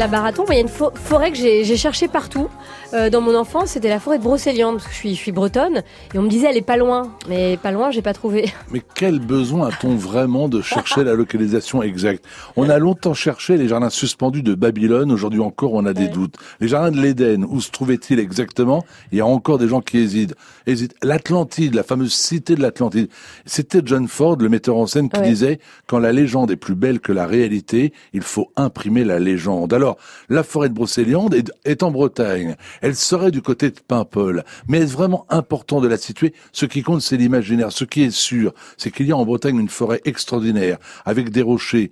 la 0.00 0.06
Baraton, 0.06 0.46
il 0.48 0.54
y 0.54 0.56
a 0.56 0.60
une 0.60 0.68
forêt 0.68 1.30
que 1.30 1.36
j'ai 1.36 1.76
cherché 1.76 2.08
partout. 2.08 2.48
Euh, 2.92 3.08
dans 3.08 3.20
mon 3.20 3.36
enfance, 3.36 3.70
c'était 3.70 3.88
la 3.88 4.00
forêt 4.00 4.18
de 4.18 4.24
Brocéliande, 4.24 4.76
parce 4.76 4.86
que 4.86 4.92
je 4.92 4.96
suis, 4.96 5.14
je 5.14 5.20
suis 5.20 5.30
bretonne, 5.32 5.82
et 6.12 6.18
on 6.18 6.22
me 6.22 6.28
disait 6.28 6.48
elle 6.50 6.56
est 6.56 6.62
pas 6.62 6.76
loin, 6.76 7.14
mais 7.28 7.56
pas 7.56 7.70
loin, 7.70 7.92
j'ai 7.92 8.02
pas 8.02 8.14
trouvé. 8.14 8.52
Mais 8.72 8.82
quel 8.94 9.20
besoin 9.20 9.68
a-t-on 9.68 9.94
vraiment 9.94 10.48
de 10.48 10.60
chercher 10.60 11.04
la 11.04 11.14
localisation 11.14 11.82
exacte? 11.82 12.24
On 12.56 12.68
a 12.68 12.78
longtemps 12.78 13.14
cherché 13.14 13.56
les 13.56 13.68
jardins 13.68 13.90
suspendus 13.90 14.42
de 14.42 14.54
Babylone, 14.54 15.12
aujourd'hui 15.12 15.40
encore 15.40 15.74
on 15.74 15.86
a 15.86 15.92
des 15.92 16.08
doutes. 16.08 16.36
Les 16.60 16.68
jardins 16.68 16.90
de 16.90 17.00
l'Éden, 17.00 17.44
où 17.48 17.60
se 17.60 17.70
trouvait-il 17.70 18.18
exactement? 18.18 18.84
Il 19.12 19.18
y 19.18 19.20
a 19.20 19.26
encore 19.26 19.58
des 19.58 19.68
gens 19.68 19.80
qui 19.80 19.98
hésitent. 19.98 20.34
hésitent. 20.66 20.94
L'Atlantide, 21.02 21.74
la 21.74 21.82
fameuse 21.82 22.12
cité 22.12 22.54
de 22.54 22.62
l'Atlantide, 22.62 23.08
c'était 23.44 23.82
John 23.84 24.08
Ford, 24.08 24.36
le 24.36 24.48
metteur 24.48 24.76
en 24.76 24.86
scène, 24.86 25.08
qui 25.10 25.20
disait 25.20 25.60
quand 25.86 25.98
la 25.98 26.12
légende 26.12 26.50
est 26.50 26.56
plus 26.56 26.74
belle 26.74 27.00
que 27.00 27.12
la 27.12 27.26
réalité, 27.26 27.92
il 28.12 28.22
faut 28.22 28.50
imprimer 28.56 29.04
la 29.04 29.18
légende. 29.18 29.72
Alors, 29.72 29.96
la 30.28 30.42
forêt 30.42 30.68
de 30.68 30.74
Brocéliande 30.74 31.36
est 31.64 31.82
en 31.82 31.90
Bretagne. 31.90 32.56
Elle 32.80 32.96
serait 32.96 33.30
du 33.30 33.42
côté 33.42 33.70
de 33.70 33.80
Paimpol. 33.80 34.44
Mais 34.68 34.78
est-ce 34.78 34.92
vraiment 34.92 35.26
important 35.28 35.80
de 35.80 35.88
la 35.88 35.96
situer? 35.96 36.34
Ce 36.52 36.66
qui 36.66 36.82
compte, 36.82 37.02
c'est 37.02 37.16
l'imaginaire. 37.16 37.72
Ce 37.72 37.84
qui 37.84 38.02
est 38.02 38.10
sûr, 38.10 38.52
c'est 38.76 38.90
qu'il 38.90 39.06
y 39.06 39.12
a 39.12 39.16
en 39.16 39.24
Bretagne 39.24 39.58
une 39.58 39.68
forêt 39.68 40.00
extraordinaire, 40.04 40.78
avec 41.04 41.30
des 41.30 41.42
rochers, 41.42 41.90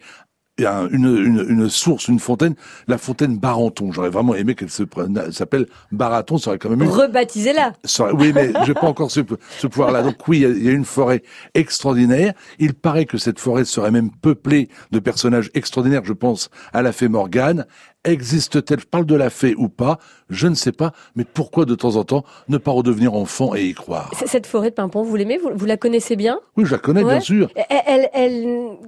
une, 0.59 0.89
une, 0.91 1.47
une, 1.49 1.69
source, 1.69 2.09
une 2.09 2.19
fontaine, 2.19 2.55
la 2.87 2.99
fontaine 2.99 3.39
Barenton. 3.39 3.93
J'aurais 3.93 4.11
vraiment 4.11 4.35
aimé 4.35 4.55
qu'elle 4.55 4.71
se 4.71 4.85
s'appelle 5.31 5.67
Baraton, 5.93 6.39
ça 6.39 6.51
aurait 6.51 6.59
quand 6.59 6.71
même 6.71 6.83
eu... 6.83 6.89
Rebaptisez-la 6.89 7.73
Oui, 8.15 8.33
mais 8.35 8.53
j'ai 8.65 8.75
pas 8.75 8.87
encore 8.87 9.11
ce, 9.11 9.21
ce 9.59 9.67
pouvoir-là. 9.67 10.03
Donc 10.03 10.27
oui, 10.29 10.45
il 10.47 10.65
y, 10.65 10.69
a 10.69 10.73
une 10.73 10.85
forêt 10.85 11.23
extraordinaire. 11.55 12.33
Il 12.59 12.75
paraît 12.75 13.05
que 13.05 13.19
cette 13.19 13.39
forêt 13.39 13.65
serait 13.65 13.91
même 13.91 14.11
peuplée 14.11 14.69
de 14.91 14.99
personnages 14.99 15.51
extraordinaires, 15.55 16.03
je 16.05 16.13
pense 16.13 16.51
à 16.73 16.83
la 16.83 16.93
fée 16.93 17.09
Morgane. 17.09 17.67
Existe-t-elle, 18.05 18.81
je 18.81 18.87
parle 18.87 19.07
de 19.07 19.17
la 19.17 19.29
fée 19.29 19.55
ou 19.59 19.69
pas, 19.69 19.99
je 20.31 20.47
ne 20.47 20.55
sais 20.55 20.73
pas, 20.73 20.93
mais 21.17 21.25
pourquoi 21.25 21.65
de 21.65 21.75
temps 21.75 21.97
en 21.97 22.05
temps 22.05 22.25
ne 22.49 22.57
pas 22.57 22.71
redevenir 22.71 23.15
enfant 23.15 23.55
et 23.57 23.65
y 23.65 23.75
croire? 23.75 24.11
Cette 24.25 24.47
forêt 24.47 24.71
de 24.71 24.75
Pimpon, 24.77 25.03
vous 25.03 25.17
l'aimez? 25.17 25.39
Vous, 25.39 25.67
la 25.67 25.77
connaissez 25.77 26.15
bien? 26.15 26.39
Oui, 26.57 26.65
je 26.65 26.73
la 26.73 26.79
connais, 26.79 27.03
bien 27.03 27.21
sûr. 27.21 27.51
Elle, 27.69 28.09
elle, 28.15 28.79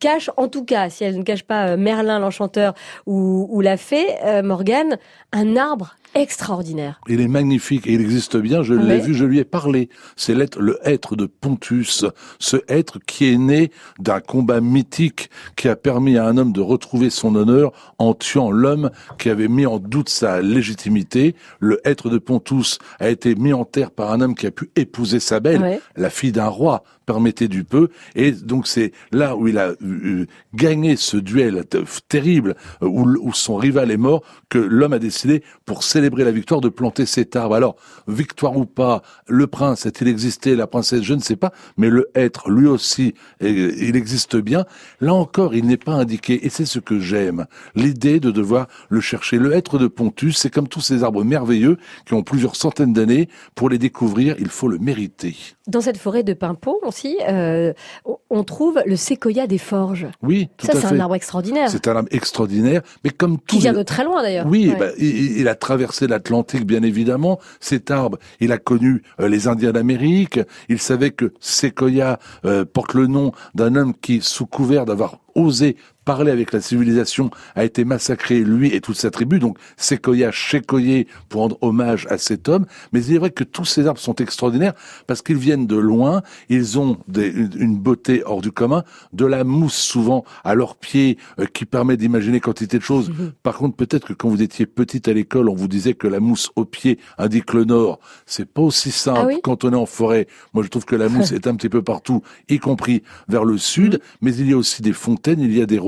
cache, 0.00 0.30
en 0.36 0.48
tout 0.48 0.64
cas, 0.64 0.90
si 0.90 1.04
elle 1.04 1.18
ne 1.18 1.22
cache 1.22 1.44
pas 1.44 1.68
euh, 1.68 1.76
Merlin 1.76 2.18
l'enchanteur 2.18 2.74
ou, 3.06 3.60
la 3.60 3.76
fée, 3.76 4.06
euh, 4.24 4.42
Morgane, 4.42 4.98
un 5.32 5.56
arbre 5.56 5.96
extraordinaire. 6.14 7.00
Il 7.08 7.20
est 7.20 7.28
magnifique 7.28 7.86
et 7.86 7.92
il 7.92 8.00
existe 8.00 8.36
bien, 8.36 8.62
je 8.62 8.74
l'ai 8.74 8.98
vu, 8.98 9.14
je 9.14 9.24
lui 9.24 9.38
ai 9.38 9.44
parlé. 9.44 9.88
C'est 10.16 10.34
le 10.34 10.78
être 10.84 11.16
de 11.16 11.26
Pontus, 11.26 12.04
ce 12.38 12.56
être 12.68 12.98
qui 13.06 13.32
est 13.32 13.38
né 13.38 13.70
d'un 13.98 14.20
combat 14.20 14.60
mythique 14.60 15.30
qui 15.56 15.68
a 15.68 15.76
permis 15.76 16.18
à 16.18 16.26
un 16.26 16.36
homme 16.36 16.52
de 16.52 16.60
retrouver 16.60 17.10
son 17.10 17.34
honneur 17.34 17.72
en 17.98 18.14
tuant 18.14 18.50
l'homme 18.50 18.90
qui 19.18 19.30
avait 19.30 19.48
mis 19.48 19.66
en 19.66 19.78
doute 19.78 20.08
sa 20.08 20.42
légitimité. 20.42 21.34
Le 21.60 21.80
être 21.84 22.10
de 22.10 22.18
Pontus 22.18 22.78
a 23.00 23.08
été 23.08 23.34
mis 23.34 23.52
en 23.52 23.64
terre 23.64 23.90
par 23.90 24.12
un 24.12 24.20
homme 24.20 24.34
qui 24.34 24.46
a 24.46 24.50
pu 24.50 24.70
épouser 24.76 25.20
sa 25.20 25.40
belle, 25.40 25.80
la 25.96 26.10
fille 26.10 26.32
d'un 26.32 26.48
roi, 26.48 26.84
permettait 27.06 27.48
du 27.48 27.64
peu. 27.64 27.88
Et 28.14 28.32
donc 28.32 28.66
c'est 28.66 28.92
là 29.10 29.36
où 29.36 29.48
il 29.48 29.58
a 29.58 29.72
euh, 29.82 30.26
gagné 30.54 30.96
ce 30.96 31.16
duel 31.16 31.64
terrible, 32.08 32.54
euh, 32.82 32.86
où, 32.86 33.06
où 33.20 33.32
son 33.32 33.56
rival 33.56 33.90
est 33.90 33.96
mort, 33.96 34.22
que 34.48 34.58
l'homme 34.58 34.92
a 34.92 34.98
décidé, 34.98 35.42
pour 35.64 35.82
célébrer 35.82 36.01
célébrer 36.02 36.24
la 36.24 36.32
victoire 36.32 36.60
de 36.60 36.68
planter 36.68 37.06
cet 37.06 37.36
arbre. 37.36 37.54
Alors, 37.54 37.76
victoire 38.08 38.56
ou 38.56 38.64
pas, 38.64 39.02
le 39.28 39.46
prince 39.46 39.86
a-t-il 39.86 40.08
existé, 40.08 40.56
la 40.56 40.66
princesse, 40.66 41.02
je 41.02 41.14
ne 41.14 41.20
sais 41.20 41.36
pas, 41.36 41.52
mais 41.76 41.90
le 41.90 42.10
être, 42.16 42.50
lui 42.50 42.66
aussi, 42.66 43.14
il 43.40 43.94
existe 43.94 44.36
bien. 44.36 44.64
Là 45.00 45.14
encore, 45.14 45.54
il 45.54 45.64
n'est 45.64 45.76
pas 45.76 45.92
indiqué, 45.92 46.44
et 46.44 46.48
c'est 46.48 46.66
ce 46.66 46.80
que 46.80 46.98
j'aime. 46.98 47.46
L'idée 47.76 48.18
de 48.18 48.32
devoir 48.32 48.66
le 48.88 49.00
chercher. 49.00 49.38
Le 49.38 49.52
être 49.52 49.78
de 49.78 49.86
Pontus, 49.86 50.38
c'est 50.38 50.50
comme 50.50 50.66
tous 50.66 50.80
ces 50.80 51.04
arbres 51.04 51.22
merveilleux 51.22 51.76
qui 52.04 52.14
ont 52.14 52.24
plusieurs 52.24 52.56
centaines 52.56 52.92
d'années. 52.92 53.28
Pour 53.54 53.68
les 53.68 53.78
découvrir, 53.78 54.34
il 54.40 54.48
faut 54.48 54.66
le 54.66 54.78
mériter. 54.78 55.36
Dans 55.68 55.80
cette 55.80 55.98
forêt 55.98 56.24
de 56.24 56.32
Pimpon 56.32 56.74
aussi, 56.82 57.16
euh, 57.28 57.72
on 58.28 58.42
trouve 58.42 58.82
le 58.84 58.96
séquoia 58.96 59.46
des 59.46 59.58
forges. 59.58 60.08
Oui, 60.20 60.48
tout 60.56 60.66
Ça, 60.66 60.72
c'est 60.74 60.86
un 60.86 60.98
arbre 60.98 61.14
extraordinaire. 61.14 61.70
C'est 61.70 61.86
un 61.86 61.94
arbre 61.94 62.08
extraordinaire, 62.10 62.82
mais 63.04 63.10
comme 63.10 63.38
tout. 63.38 63.54
Qui 63.54 63.58
vient 63.58 63.72
de 63.72 63.84
très 63.84 64.02
loin 64.02 64.22
d'ailleurs. 64.22 64.46
Oui, 64.48 64.72
bah, 64.76 64.88
il, 64.98 65.46
a 65.46 65.54
traversé 65.54 65.91
l'Atlantique, 66.00 66.66
bien 66.66 66.82
évidemment. 66.82 67.38
Cet 67.60 67.90
arbre, 67.90 68.18
il 68.40 68.52
a 68.52 68.58
connu 68.58 69.02
euh, 69.20 69.28
les 69.28 69.48
Indiens 69.48 69.72
d'Amérique. 69.72 70.40
Il 70.68 70.78
savait 70.78 71.10
que 71.10 71.32
séquoia 71.40 72.18
euh, 72.44 72.64
porte 72.64 72.94
le 72.94 73.06
nom 73.06 73.32
d'un 73.54 73.76
homme 73.76 73.94
qui, 73.94 74.20
sous 74.20 74.46
couvert 74.46 74.84
d'avoir 74.84 75.18
osé 75.34 75.76
parler 76.04 76.32
avec 76.32 76.52
la 76.52 76.60
civilisation, 76.60 77.30
a 77.54 77.64
été 77.64 77.84
massacré, 77.84 78.40
lui 78.40 78.74
et 78.74 78.80
toute 78.80 78.96
sa 78.96 79.10
tribu. 79.10 79.38
Donc, 79.38 79.58
Sequoia, 79.76 80.30
Chekoye, 80.30 81.06
pour 81.28 81.42
rendre 81.42 81.58
hommage 81.60 82.06
à 82.10 82.18
cet 82.18 82.48
homme. 82.48 82.66
Mais 82.92 83.04
il 83.04 83.14
est 83.14 83.18
vrai 83.18 83.30
que 83.30 83.44
tous 83.44 83.64
ces 83.64 83.86
arbres 83.86 84.00
sont 84.00 84.16
extraordinaires 84.16 84.74
parce 85.06 85.22
qu'ils 85.22 85.36
viennent 85.36 85.66
de 85.66 85.76
loin. 85.76 86.22
Ils 86.48 86.78
ont 86.78 86.98
une, 87.14 87.78
beauté 87.78 88.22
hors 88.24 88.42
du 88.42 88.52
commun, 88.52 88.84
de 89.12 89.24
la 89.24 89.44
mousse 89.44 89.74
souvent 89.74 90.24
à 90.44 90.54
leurs 90.54 90.76
pieds 90.76 91.18
euh, 91.38 91.46
qui 91.46 91.64
permet 91.64 91.96
d'imaginer 91.96 92.40
quantité 92.40 92.78
de 92.78 92.82
choses. 92.82 93.10
Mhm. 93.10 93.32
Par 93.42 93.56
contre, 93.56 93.76
peut-être 93.76 94.08
que 94.08 94.12
quand 94.12 94.28
vous 94.28 94.42
étiez 94.42 94.66
petite 94.66 95.08
à 95.08 95.12
l'école, 95.12 95.48
on 95.48 95.54
vous 95.54 95.68
disait 95.68 95.94
que 95.94 96.06
la 96.06 96.20
mousse 96.20 96.50
au 96.56 96.64
pied 96.64 96.98
indique 97.18 97.52
le 97.54 97.64
nord. 97.64 97.98
C'est 98.26 98.48
pas 98.48 98.62
aussi 98.62 98.90
simple 98.90 99.34
ah 99.34 99.40
quand 99.42 99.64
on 99.64 99.72
est 99.72 99.76
en 99.76 99.86
forêt. 99.86 100.26
Moi, 100.52 100.62
je 100.62 100.68
trouve 100.68 100.84
que 100.84 100.96
la 100.96 101.08
mousse 101.08 101.32
est 101.32 101.46
un 101.46 101.54
petit 101.54 101.68
peu 101.68 101.82
partout, 101.82 102.22
y 102.48 102.58
compris 102.58 103.02
vers 103.28 103.44
le 103.44 103.58
sud. 103.58 103.94
Mhm. 103.94 104.00
Mais 104.20 104.34
il 104.34 104.50
y 104.50 104.52
a 104.52 104.56
aussi 104.56 104.82
des 104.82 104.92
fontaines, 104.92 105.40
il 105.40 105.56
y 105.56 105.62
a 105.62 105.66
des 105.66 105.78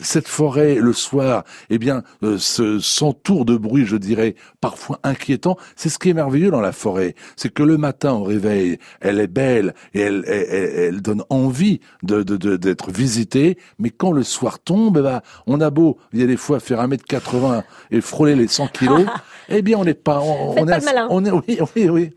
cette 0.00 0.28
forêt, 0.28 0.76
le 0.76 0.92
soir, 0.92 1.44
eh 1.70 1.78
bien, 1.78 2.02
euh, 2.22 2.38
s'entoure 2.38 3.44
de 3.44 3.56
bruit, 3.56 3.86
je 3.86 3.96
dirais, 3.96 4.34
parfois 4.60 4.98
inquiétant. 5.02 5.56
C'est 5.76 5.88
ce 5.88 5.98
qui 5.98 6.10
est 6.10 6.14
merveilleux 6.14 6.50
dans 6.50 6.60
la 6.60 6.72
forêt. 6.72 7.14
C'est 7.36 7.52
que 7.52 7.62
le 7.62 7.76
matin, 7.76 8.12
au 8.12 8.24
réveil, 8.24 8.78
elle 9.00 9.20
est 9.20 9.26
belle 9.26 9.74
et 9.94 10.00
elle, 10.00 10.24
elle, 10.26 11.02
donne 11.02 11.24
envie 11.30 11.80
de, 12.02 12.22
d'être 12.22 12.90
visitée. 12.90 13.58
Mais 13.78 13.90
quand 13.90 14.12
le 14.12 14.22
soir 14.22 14.58
tombe, 14.58 14.98
eh 14.98 15.02
ben, 15.02 15.20
on 15.46 15.60
a 15.60 15.70
beau, 15.70 15.98
il 16.12 16.20
y 16.20 16.22
a 16.22 16.26
des 16.26 16.36
fois, 16.36 16.60
faire 16.60 16.80
un 16.80 16.86
mètre 16.86 17.04
80 17.04 17.64
et 17.90 18.00
frôler 18.00 18.36
les 18.36 18.48
100 18.48 18.68
kilos. 18.68 19.06
eh 19.48 19.62
bien, 19.62 19.78
on 19.78 19.84
n'est 19.84 19.94
pas, 19.94 20.20
on, 20.20 20.54
on 20.58 20.68
est, 20.68 20.88
on 21.08 21.24
est, 21.24 21.30
oui, 21.30 21.58
oui, 21.74 21.88
oui. 21.88 22.10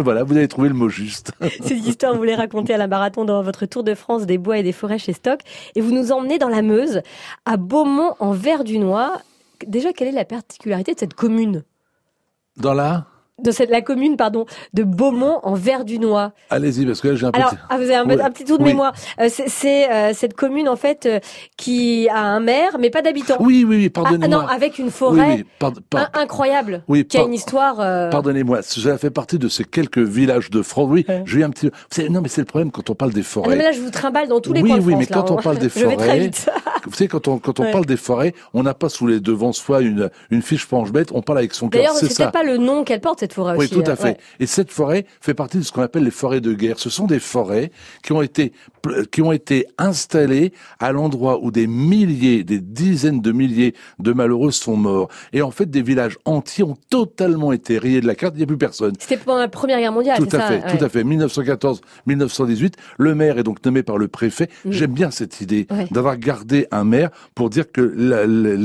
Voilà, 0.00 0.24
vous 0.24 0.36
avez 0.36 0.48
trouvé 0.48 0.68
le 0.68 0.74
mot 0.74 0.88
juste. 0.88 1.32
Cette 1.40 1.86
histoire, 1.86 2.14
vous 2.14 2.22
les 2.22 2.34
racontez 2.34 2.74
à 2.74 2.76
la 2.76 2.86
marathon 2.86 3.24
dans 3.24 3.42
votre 3.42 3.66
tour 3.66 3.84
de 3.84 3.94
France 3.94 4.26
des 4.26 4.38
bois 4.38 4.58
et 4.58 4.62
des 4.62 4.72
forêts 4.72 4.98
chez 4.98 5.12
Stock. 5.12 5.40
Et 5.74 5.80
vous 5.80 5.92
nous 5.92 6.12
emmenez 6.12 6.38
dans 6.38 6.48
la 6.48 6.62
Meuse, 6.62 7.02
à 7.44 7.56
Beaumont 7.56 8.14
en 8.18 8.32
Verdunois. 8.32 9.20
Déjà, 9.66 9.92
quelle 9.92 10.08
est 10.08 10.12
la 10.12 10.24
particularité 10.24 10.94
de 10.94 10.98
cette 10.98 11.14
commune? 11.14 11.64
Dans 12.56 12.74
la 12.74 13.06
de 13.42 13.50
cette, 13.50 13.70
la 13.70 13.82
commune 13.82 14.16
pardon 14.16 14.46
de 14.74 14.82
Beaumont 14.82 15.40
en 15.42 15.54
Verdunois. 15.54 16.32
Allez-y 16.50 16.86
parce 16.86 17.00
que 17.00 17.08
là 17.08 17.14
j'ai 17.14 17.26
un 17.26 17.30
Alors, 17.30 17.54
ah, 17.68 17.76
vous 17.76 17.84
avez 17.84 17.94
un, 17.94 18.30
petit 18.30 18.44
tour 18.44 18.58
de 18.58 18.64
mémoire. 18.64 18.92
Euh, 19.20 19.28
c'est 19.28 19.90
euh, 19.90 20.12
cette 20.14 20.34
commune 20.34 20.68
en 20.68 20.76
fait 20.76 21.06
euh, 21.06 21.20
qui 21.56 22.08
a 22.08 22.20
un 22.20 22.40
maire 22.40 22.78
mais 22.78 22.90
pas 22.90 23.02
d'habitants. 23.02 23.36
Oui 23.40 23.64
oui 23.66 23.76
oui 23.76 23.90
pardonnez-moi. 23.90 24.38
Ah, 24.40 24.46
non 24.46 24.48
avec 24.48 24.78
une 24.78 24.90
forêt 24.90 25.44
incroyable. 26.14 26.82
Oui, 26.88 27.06
qui 27.06 27.18
a 27.18 27.22
une 27.22 27.34
histoire. 27.34 27.76
Pardonnez-moi, 28.10 28.62
ça 28.62 28.98
fait 28.98 29.10
partie 29.10 29.38
de 29.38 29.48
ces 29.48 29.64
quelques 29.64 29.98
villages 29.98 30.50
de 30.50 30.62
France. 30.62 30.88
Oui, 30.90 31.06
je 31.24 31.38
vais 31.38 31.44
un 31.44 31.50
petit. 31.50 31.70
Non 32.10 32.20
mais 32.20 32.28
c'est 32.28 32.40
le 32.40 32.46
problème 32.46 32.70
quand 32.70 32.90
on 32.90 32.94
parle 32.94 33.12
des 33.12 33.22
forêts. 33.22 33.50
Ah, 33.52 33.56
mais 33.56 33.64
là 33.64 33.72
je 33.72 33.80
vous 33.80 33.90
trimballe 33.90 34.28
dans 34.28 34.40
tous 34.40 34.52
les 34.52 34.62
oui, 34.62 34.70
coins 34.70 34.78
de 34.78 34.84
Oui 34.84 34.94
oui 34.94 34.98
mais 34.98 35.06
quand 35.06 35.30
on 35.30 35.36
parle 35.36 35.58
des 35.58 35.68
forêts. 35.68 35.84
je 35.84 35.90
vais 35.90 35.96
très 35.96 36.18
vite. 36.18 36.50
vous 36.86 36.92
savez 36.92 37.08
quand 37.08 37.28
on 37.28 37.38
quand 37.38 37.60
on 37.60 37.70
parle 37.70 37.86
des 37.86 37.96
forêts, 37.96 38.34
on 38.54 38.62
n'a 38.62 38.74
pas 38.74 38.88
sous 38.88 39.06
les 39.06 39.20
devants 39.20 39.52
soi 39.52 39.80
une 39.80 40.10
une 40.30 40.42
fiche 40.42 40.66
planche 40.66 40.90
bête, 40.90 41.10
on 41.12 41.22
parle 41.22 41.38
avec 41.38 41.54
son 41.54 41.68
cœur. 41.68 41.82
D'ailleurs 41.82 41.96
c'est 41.96 42.30
pas 42.32 42.42
le 42.42 42.56
nom 42.56 42.84
qu'elle 42.84 43.00
porte 43.00 43.22
cette 43.28 43.34
forêt 43.34 43.56
aussi. 43.56 43.74
Oui 43.74 43.82
tout 43.82 43.90
à 43.90 43.96
fait. 43.96 44.18
Et 44.40 44.46
cette 44.46 44.70
forêt 44.70 45.06
fait 45.20 45.34
partie 45.34 45.58
de 45.58 45.62
ce 45.62 45.72
qu'on 45.72 45.82
appelle 45.82 46.04
les 46.04 46.10
forêts 46.10 46.40
de 46.40 46.54
guerre. 46.54 46.78
Ce 46.78 46.90
sont 46.90 47.06
des 47.06 47.18
forêts 47.20 47.70
qui 48.02 48.12
ont 48.12 48.22
été 48.22 48.52
qui 49.10 49.22
ont 49.22 49.32
été 49.32 49.66
installées 49.76 50.52
à 50.78 50.92
l'endroit 50.92 51.40
où 51.42 51.50
des 51.50 51.66
milliers, 51.66 52.44
des 52.44 52.60
dizaines 52.60 53.20
de 53.20 53.32
milliers 53.32 53.74
de 53.98 54.12
malheureux 54.12 54.50
sont 54.50 54.76
morts. 54.76 55.08
Et 55.32 55.42
en 55.42 55.50
fait, 55.50 55.66
des 55.70 55.82
villages 55.82 56.16
entiers 56.24 56.64
ont 56.64 56.76
totalement 56.88 57.52
été 57.52 57.76
rayés 57.76 58.00
de 58.00 58.06
la 58.06 58.14
carte. 58.14 58.34
Il 58.36 58.38
n'y 58.38 58.44
a 58.44 58.46
plus 58.46 58.56
personne. 58.56 58.94
C'était 58.98 59.18
pendant 59.18 59.40
la 59.40 59.48
Première 59.48 59.78
Guerre 59.78 59.92
mondiale. 59.92 60.18
Tout 60.18 60.34
à 60.34 60.40
fait, 60.40 60.78
tout 60.78 60.82
à 60.82 60.88
fait. 60.88 61.02
1914-1918. 61.04 62.74
Le 62.98 63.14
maire 63.14 63.38
est 63.38 63.42
donc 63.42 63.62
nommé 63.64 63.82
par 63.82 63.98
le 63.98 64.08
préfet. 64.08 64.48
J'aime 64.64 64.92
bien 64.92 65.10
cette 65.10 65.40
idée 65.40 65.66
d'avoir 65.90 66.16
gardé 66.16 66.66
un 66.70 66.84
maire 66.84 67.10
pour 67.34 67.50
dire 67.50 67.70
que 67.70 67.80
les, 67.80 68.56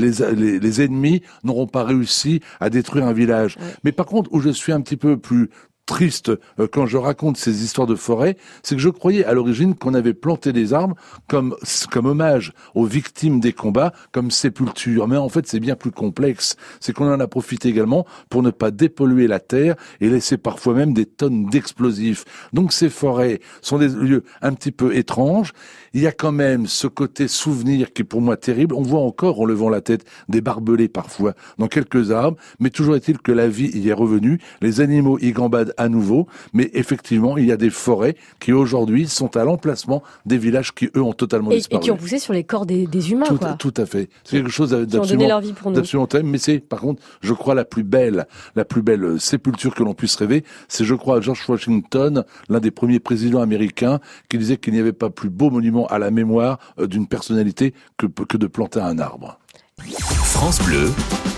les, 0.60 0.82
ennemis 0.82 1.22
n'auront 1.44 1.66
pas 1.66 1.84
réussi 1.84 2.40
à 2.60 2.70
détruire 2.70 3.06
un 3.06 3.12
village. 3.12 3.56
Mais 3.84 3.92
par 3.92 4.06
contre, 4.06 4.32
où 4.32 4.40
je 4.40 4.50
suis 4.54 4.72
un 4.72 4.80
petit 4.80 4.96
peu 4.96 5.18
plus 5.18 5.50
triste 5.86 6.30
euh, 6.58 6.66
quand 6.70 6.86
je 6.86 6.96
raconte 6.96 7.36
ces 7.36 7.62
histoires 7.64 7.86
de 7.86 7.94
forêt, 7.94 8.36
c'est 8.62 8.74
que 8.74 8.80
je 8.80 8.88
croyais 8.88 9.24
à 9.24 9.34
l'origine 9.34 9.74
qu'on 9.74 9.94
avait 9.94 10.14
planté 10.14 10.52
des 10.52 10.72
arbres 10.72 10.96
comme 11.28 11.54
comme 11.90 12.06
hommage 12.06 12.52
aux 12.74 12.86
victimes 12.86 13.40
des 13.40 13.52
combats, 13.52 13.92
comme 14.12 14.30
sépulture. 14.30 15.08
Mais 15.08 15.16
en 15.16 15.28
fait, 15.28 15.46
c'est 15.46 15.60
bien 15.60 15.76
plus 15.76 15.90
complexe. 15.90 16.56
C'est 16.80 16.92
qu'on 16.92 17.12
en 17.12 17.20
a 17.20 17.26
profité 17.26 17.68
également 17.68 18.06
pour 18.30 18.42
ne 18.42 18.50
pas 18.50 18.70
dépolluer 18.70 19.26
la 19.26 19.40
terre 19.40 19.76
et 20.00 20.08
laisser 20.08 20.36
parfois 20.36 20.74
même 20.74 20.94
des 20.94 21.06
tonnes 21.06 21.46
d'explosifs. 21.46 22.24
Donc 22.52 22.72
ces 22.72 22.88
forêts 22.88 23.40
sont 23.60 23.78
des 23.78 23.88
lieux 23.88 24.24
un 24.42 24.52
petit 24.54 24.72
peu 24.72 24.96
étranges. 24.96 25.52
Il 25.92 26.00
y 26.00 26.06
a 26.06 26.12
quand 26.12 26.32
même 26.32 26.66
ce 26.66 26.86
côté 26.86 27.28
souvenir 27.28 27.92
qui 27.92 28.02
est 28.02 28.04
pour 28.04 28.20
moi 28.20 28.36
terrible. 28.36 28.74
On 28.74 28.82
voit 28.82 29.00
encore 29.00 29.40
en 29.40 29.44
levant 29.44 29.68
la 29.68 29.80
tête 29.80 30.04
des 30.28 30.40
barbelés 30.40 30.88
parfois 30.88 31.34
dans 31.58 31.68
quelques 31.68 32.10
arbres, 32.10 32.36
mais 32.58 32.70
toujours 32.70 32.96
est-il 32.96 33.18
que 33.18 33.32
la 33.32 33.48
vie 33.48 33.70
y 33.74 33.88
est 33.88 33.94
revenue. 33.94 34.40
Les 34.60 34.80
animaux 34.80 35.18
y 35.20 35.32
gambadent 35.32 35.73
à 35.76 35.88
nouveau, 35.88 36.26
mais 36.52 36.70
effectivement, 36.74 37.36
il 37.36 37.46
y 37.46 37.52
a 37.52 37.56
des 37.56 37.70
forêts 37.70 38.16
qui 38.40 38.52
aujourd'hui 38.52 39.08
sont 39.08 39.36
à 39.36 39.44
l'emplacement 39.44 40.02
des 40.26 40.38
villages 40.38 40.74
qui, 40.74 40.90
eux, 40.96 41.02
ont 41.02 41.12
totalement 41.12 41.50
disparu. 41.50 41.80
Et 41.80 41.84
qui 41.84 41.90
ont 41.90 41.96
poussé 41.96 42.18
sur 42.18 42.32
les 42.32 42.44
corps 42.44 42.66
des, 42.66 43.12
humains, 43.12 43.26
tout, 43.26 43.70
Tout 43.72 43.80
à 43.80 43.86
fait. 43.86 44.08
C'est 44.24 44.38
quelque 44.38 44.50
chose 44.50 44.70
d'absolument 44.70 46.06
terrible, 46.06 46.28
mais 46.28 46.38
c'est, 46.38 46.58
par 46.58 46.80
contre, 46.80 47.02
je 47.20 47.32
crois, 47.32 47.54
la 47.54 47.64
plus 47.64 47.84
belle, 47.84 48.26
la 48.56 48.64
plus 48.64 48.82
belle 48.82 49.20
sépulture 49.20 49.74
que 49.74 49.82
l'on 49.82 49.94
puisse 49.94 50.16
rêver. 50.16 50.44
C'est, 50.68 50.84
je 50.84 50.94
crois, 50.94 51.20
George 51.20 51.44
Washington, 51.48 52.24
l'un 52.48 52.60
des 52.60 52.70
premiers 52.70 53.00
présidents 53.00 53.40
américains, 53.40 54.00
qui 54.28 54.38
disait 54.38 54.56
qu'il 54.56 54.72
n'y 54.72 54.80
avait 54.80 54.92
pas 54.92 55.10
plus 55.10 55.30
beau 55.30 55.50
monument 55.50 55.86
à 55.86 55.98
la 55.98 56.10
mémoire 56.10 56.58
euh, 56.78 56.86
d'une 56.86 57.06
personnalité 57.06 57.74
que, 57.96 58.06
que 58.06 58.36
de 58.36 58.46
planter 58.46 58.80
un 58.80 58.98
arbre. 58.98 59.38
France 59.78 60.60
Bleu, 60.62 60.90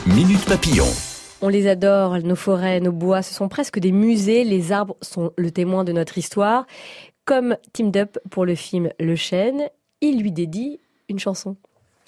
Minute 0.06 0.44
Papillon. 0.44 1.15
On 1.46 1.48
les 1.48 1.68
adore, 1.68 2.18
nos 2.24 2.34
forêts, 2.34 2.80
nos 2.80 2.90
bois, 2.90 3.22
ce 3.22 3.32
sont 3.32 3.48
presque 3.48 3.78
des 3.78 3.92
musées, 3.92 4.42
les 4.42 4.72
arbres 4.72 4.96
sont 5.00 5.30
le 5.38 5.52
témoin 5.52 5.84
de 5.84 5.92
notre 5.92 6.18
histoire. 6.18 6.66
Comme 7.24 7.56
Team 7.72 7.92
Up 7.94 8.18
pour 8.30 8.44
le 8.44 8.56
film 8.56 8.90
Le 8.98 9.14
Chêne, 9.14 9.68
il 10.00 10.20
lui 10.20 10.32
dédie 10.32 10.80
une 11.08 11.20
chanson. 11.20 11.54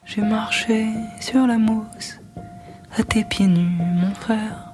J'ai 0.05 0.23
marché 0.23 0.87
sur 1.21 1.47
la 1.47 1.57
mousse, 1.57 2.19
à 2.97 3.05
tes 3.05 3.23
pieds 3.23 3.47
nus, 3.47 3.79
mon 3.79 4.13
frère. 4.13 4.73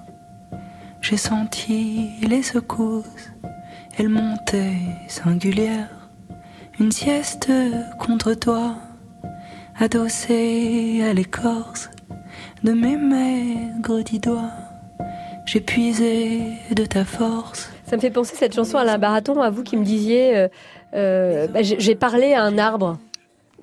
J'ai 1.02 1.18
senti 1.18 2.08
les 2.26 2.42
secousses, 2.42 3.32
elles 3.98 4.08
montaient 4.08 4.80
singulières. 5.08 6.08
Une 6.80 6.90
sieste 6.90 7.52
contre 7.98 8.32
toi, 8.32 8.76
adossée 9.78 11.02
à 11.06 11.12
l'écorce 11.12 11.90
de 12.62 12.72
mes 12.72 12.96
maigres 12.96 14.02
dix 14.04 14.20
doigts. 14.20 14.50
J'ai 15.46 15.60
puisé 15.60 16.40
de 16.70 16.84
ta 16.84 17.04
force. 17.04 17.70
Ça 17.86 17.96
me 17.96 18.00
fait 18.00 18.10
penser 18.10 18.34
cette 18.34 18.54
chanson 18.54 18.78
à 18.78 18.84
la 18.84 18.96
Baraton, 18.96 19.42
à 19.42 19.50
vous 19.50 19.62
qui 19.62 19.76
me 19.76 19.84
disiez, 19.84 20.36
euh, 20.36 20.48
euh, 20.94 21.46
bah, 21.48 21.60
j'ai 21.62 21.94
parlé 21.94 22.32
à 22.32 22.42
un 22.42 22.56
arbre. 22.56 22.98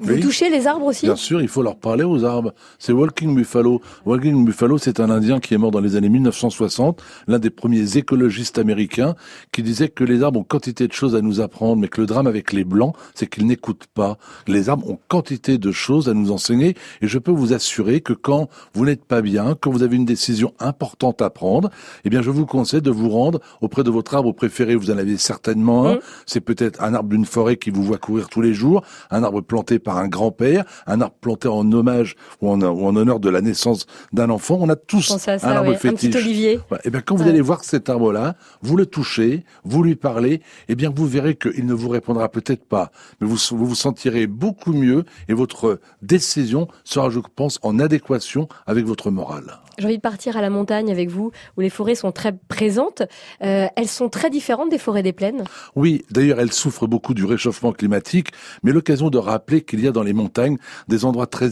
Vous 0.01 0.19
touchez 0.19 0.49
les 0.49 0.65
arbres 0.65 0.85
aussi 0.85 1.05
Bien 1.05 1.15
sûr, 1.15 1.41
il 1.41 1.47
faut 1.47 1.61
leur 1.61 1.75
parler 1.75 2.03
aux 2.03 2.25
arbres. 2.25 2.53
C'est 2.79 2.91
Walking 2.91 3.35
Buffalo. 3.35 3.81
Walking 4.05 4.43
Buffalo, 4.43 4.77
c'est 4.77 4.99
un 4.99 5.09
Indien 5.09 5.39
qui 5.39 5.53
est 5.53 5.57
mort 5.57 5.71
dans 5.71 5.79
les 5.79 5.95
années 5.95 6.09
1960, 6.09 7.01
l'un 7.27 7.37
des 7.37 7.51
premiers 7.51 7.97
écologistes 7.97 8.57
américains, 8.57 9.15
qui 9.51 9.61
disait 9.61 9.89
que 9.89 10.03
les 10.03 10.23
arbres 10.23 10.39
ont 10.39 10.43
quantité 10.43 10.87
de 10.87 10.93
choses 10.93 11.15
à 11.15 11.21
nous 11.21 11.39
apprendre, 11.39 11.77
mais 11.77 11.87
que 11.87 12.01
le 12.01 12.07
drame 12.07 12.25
avec 12.25 12.51
les 12.51 12.63
blancs, 12.63 12.95
c'est 13.13 13.27
qu'ils 13.27 13.45
n'écoutent 13.45 13.87
pas. 13.93 14.17
Les 14.47 14.69
arbres 14.69 14.89
ont 14.89 14.99
quantité 15.07 15.57
de 15.57 15.71
choses 15.71 16.09
à 16.09 16.13
nous 16.13 16.31
enseigner, 16.31 16.75
et 17.01 17.07
je 17.07 17.19
peux 17.19 17.31
vous 17.31 17.53
assurer 17.53 18.01
que 18.01 18.13
quand 18.13 18.49
vous 18.73 18.85
n'êtes 18.85 19.05
pas 19.05 19.21
bien, 19.21 19.55
quand 19.59 19.69
vous 19.69 19.83
avez 19.83 19.97
une 19.97 20.05
décision 20.05 20.53
importante 20.59 21.21
à 21.21 21.29
prendre, 21.29 21.69
eh 22.05 22.09
bien, 22.09 22.21
je 22.21 22.31
vous 22.31 22.45
conseille 22.45 22.81
de 22.81 22.91
vous 22.91 23.09
rendre 23.09 23.39
auprès 23.61 23.83
de 23.83 23.91
votre 23.91 24.15
arbre 24.15 24.31
préféré. 24.33 24.75
Vous 24.75 24.89
en 24.89 24.97
avez 24.97 25.17
certainement 25.17 25.87
un. 25.87 25.95
Mmh. 25.95 25.99
C'est 26.25 26.41
peut-être 26.41 26.81
un 26.81 26.93
arbre 26.93 27.09
d'une 27.09 27.25
forêt 27.25 27.57
qui 27.57 27.69
vous 27.69 27.83
voit 27.83 27.97
courir 27.97 28.29
tous 28.29 28.41
les 28.41 28.53
jours, 28.53 28.83
un 29.11 29.23
arbre 29.23 29.41
planté 29.41 29.79
par 29.79 29.90
par 29.91 29.97
un 29.97 30.07
grand-père, 30.07 30.63
un 30.87 31.01
arbre 31.01 31.17
planté 31.19 31.49
en 31.49 31.69
hommage 31.69 32.15
ou 32.39 32.49
en, 32.49 32.61
honneur 32.61 33.19
de 33.19 33.29
la 33.29 33.41
naissance 33.41 33.87
d'un 34.13 34.29
enfant. 34.29 34.57
On 34.61 34.69
a 34.69 34.77
tous 34.77 35.11
un 35.27 35.37
arbre 35.43 35.73
fétiche. 35.75 35.91
Un 35.91 36.11
petit 36.11 36.17
olivier. 36.17 36.53
et 36.53 36.77
eh 36.85 36.89
bien 36.89 37.01
quand 37.01 37.15
vous 37.15 37.27
allez 37.27 37.41
voir 37.41 37.65
cet 37.65 37.89
arbre-là, 37.89 38.35
vous 38.61 38.77
le 38.77 38.85
touchez, 38.85 39.43
vous 39.65 39.83
lui 39.83 39.95
parlez, 39.95 40.35
et 40.35 40.41
eh 40.69 40.75
bien 40.75 40.93
vous 40.95 41.05
verrez 41.05 41.35
qu'il 41.35 41.65
ne 41.65 41.73
vous 41.73 41.89
répondra 41.89 42.29
peut-être 42.29 42.63
pas, 42.63 42.91
mais 43.19 43.27
vous, 43.27 43.37
vous 43.51 43.65
vous 43.65 43.75
sentirez 43.75 44.27
beaucoup 44.27 44.71
mieux 44.71 45.03
et 45.27 45.33
votre 45.33 45.81
décision 46.01 46.69
sera, 46.85 47.09
je 47.09 47.19
pense, 47.19 47.59
en 47.61 47.77
adéquation 47.77 48.47
avec 48.67 48.85
votre 48.85 49.11
morale. 49.11 49.59
J'ai 49.77 49.85
envie 49.85 49.97
de 49.97 50.01
partir 50.01 50.37
à 50.37 50.41
la 50.41 50.49
montagne 50.49 50.91
avec 50.91 51.09
vous, 51.09 51.31
où 51.57 51.61
les 51.61 51.69
forêts 51.69 51.95
sont 51.95 52.11
très 52.11 52.33
présentes. 52.33 53.01
Euh, 53.41 53.67
elles 53.75 53.87
sont 53.87 54.09
très 54.09 54.29
différentes 54.29 54.69
des 54.69 54.77
forêts 54.77 55.01
des 55.01 55.13
plaines? 55.13 55.43
Oui, 55.75 56.05
d'ailleurs, 56.11 56.39
elles 56.39 56.51
souffrent 56.51 56.87
beaucoup 56.87 57.13
du 57.13 57.25
réchauffement 57.25 57.71
climatique, 57.71 58.29
mais 58.63 58.71
l'occasion 58.71 59.09
de 59.09 59.17
rappeler 59.17 59.61
qu'il 59.61 59.80
y 59.83 59.87
a 59.87 59.91
dans 59.91 60.03
les 60.03 60.13
montagnes 60.13 60.57
des 60.87 61.05
endroits 61.05 61.27
très 61.27 61.51